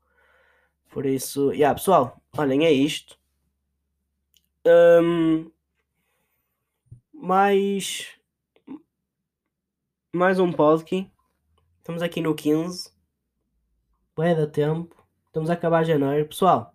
Por 0.91 1.07
isso, 1.07 1.53
yeah, 1.53 1.73
pessoal, 1.73 2.21
olhem, 2.37 2.67
é 2.67 2.73
isto. 2.73 3.17
Um, 4.67 5.51
mais. 7.15 8.19
Mais 10.13 10.41
um 10.41 10.53
podcast. 10.53 11.11
Estamos 11.79 12.03
aqui 12.03 12.21
no 12.21 12.35
15. 12.35 12.93
Vai 14.17 14.35
dar 14.35 14.49
tempo. 14.49 14.97
Estamos 15.27 15.49
a 15.49 15.53
acabar 15.53 15.85
janeiro. 15.85 16.27
Pessoal, 16.29 16.75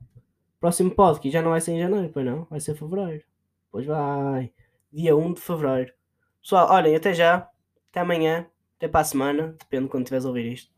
próximo 0.61 0.91
podcast 0.91 1.29
já 1.29 1.41
não 1.41 1.51
vai 1.51 1.59
ser 1.59 1.73
em 1.73 1.81
janeiro, 1.81 2.09
pois 2.13 2.25
não? 2.25 2.45
Vai 2.45 2.61
ser 2.61 2.73
fevereiro. 2.73 3.23
Pois 3.69 3.85
vai. 3.85 4.53
Dia 4.93 5.13
1 5.13 5.33
de 5.33 5.41
fevereiro. 5.41 5.93
Pessoal, 6.41 6.71
olhem, 6.71 6.95
até 6.95 7.13
já. 7.13 7.49
Até 7.89 7.99
amanhã. 7.99 8.49
Até 8.77 8.87
para 8.87 9.01
a 9.01 9.03
semana. 9.03 9.57
Depende 9.59 9.83
de 9.83 9.89
quando 9.89 10.03
estiveres 10.03 10.25
a 10.25 10.29
ouvir 10.29 10.53
isto. 10.53 10.73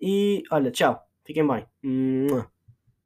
E 0.00 0.42
olha, 0.50 0.70
tchau. 0.70 1.06
Fiquem 1.22 1.46
bem. 1.46 1.66